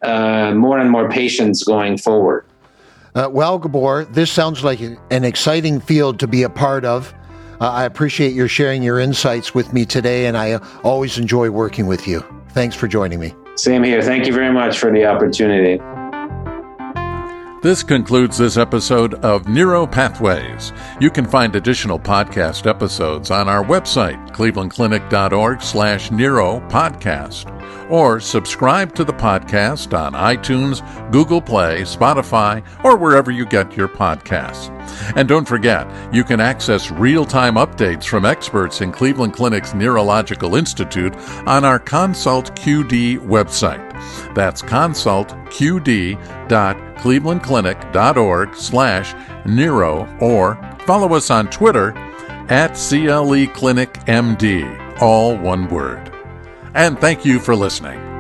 more 0.56 0.78
and 0.78 0.92
more 0.92 1.10
patients 1.10 1.64
going 1.64 1.98
forward. 1.98 2.46
Uh, 3.14 3.30
well, 3.32 3.60
Gabor, 3.60 4.06
this 4.06 4.32
sounds 4.32 4.64
like 4.64 4.80
an 4.80 5.26
exciting 5.26 5.80
field 5.80 6.20
to 6.20 6.28
be 6.28 6.44
a 6.44 6.50
part 6.50 6.86
of. 6.86 7.14
Uh, 7.60 7.70
I 7.70 7.84
appreciate 7.84 8.34
your 8.34 8.48
sharing 8.48 8.82
your 8.82 9.00
insights 9.00 9.54
with 9.54 9.74
me 9.74 9.86
today, 9.86 10.26
and 10.26 10.38
I 10.38 10.56
always 10.84 11.18
enjoy 11.18 11.50
working 11.50 11.88
with 11.88 12.08
you. 12.08 12.24
Thanks 12.50 12.76
for 12.76 12.88
joining 12.88 13.20
me. 13.20 13.34
Same 13.56 13.84
here. 13.84 14.02
Thank 14.02 14.26
you 14.26 14.34
very 14.34 14.52
much 14.52 14.80
for 14.80 14.92
the 14.92 15.06
opportunity. 15.06 15.80
This 17.62 17.84
concludes 17.84 18.40
this 18.40 18.58
episode 18.58 19.14
of 19.24 19.48
Neuro 19.48 19.86
Pathways. 19.86 20.74
You 21.00 21.12
can 21.12 21.28
find 21.28 21.56
additional 21.56 22.00
podcast 22.00 22.66
episodes 22.66 23.30
on 23.30 23.48
our 23.48 23.64
website, 23.64 24.32
clevelandclinic.org 24.32 25.62
slash 25.62 26.10
neuro 26.10 26.60
podcast 26.70 27.56
or 27.92 28.20
subscribe 28.20 28.96
to 28.96 29.04
the 29.04 29.14
podcast 29.14 29.96
on 29.96 30.14
iTunes, 30.14 30.82
Google 31.12 31.42
Play, 31.42 31.82
Spotify, 31.82 32.66
or 32.84 32.98
wherever 32.98 33.30
you 33.30 33.46
get 33.46 33.78
your 33.78 33.88
podcasts. 33.88 34.72
And 35.16 35.30
don't 35.30 35.48
forget, 35.48 35.88
you 36.12 36.24
can 36.24 36.40
access 36.40 36.90
real 36.90 37.26
time 37.26 37.56
updates 37.56 38.06
from 38.06 38.26
experts 38.26 38.82
in 38.82 38.92
Cleveland 38.92 39.34
Clinic's 39.34 39.76
Neurological 39.76 40.56
Institute 40.56 41.16
on 41.46 41.64
our 41.64 41.78
Consult 41.78 42.56
QD 42.56 43.20
website. 43.20 43.88
That's 44.34 44.64
consultqd.clevelandclinic.org 47.02 48.56
slash 48.56 49.16
neuro 49.46 50.08
or 50.20 50.56
follow 50.86 51.14
us 51.16 51.30
on 51.30 51.50
Twitter 51.50 51.94
at 52.50 52.76
CLE 52.76 53.48
Clinic 53.54 53.94
MD, 54.06 55.02
all 55.02 55.38
one 55.38 55.70
word 55.70 56.12
and 56.74 57.00
thank 57.00 57.26
you 57.26 57.40
for 57.40 57.56
listening. 57.56 58.11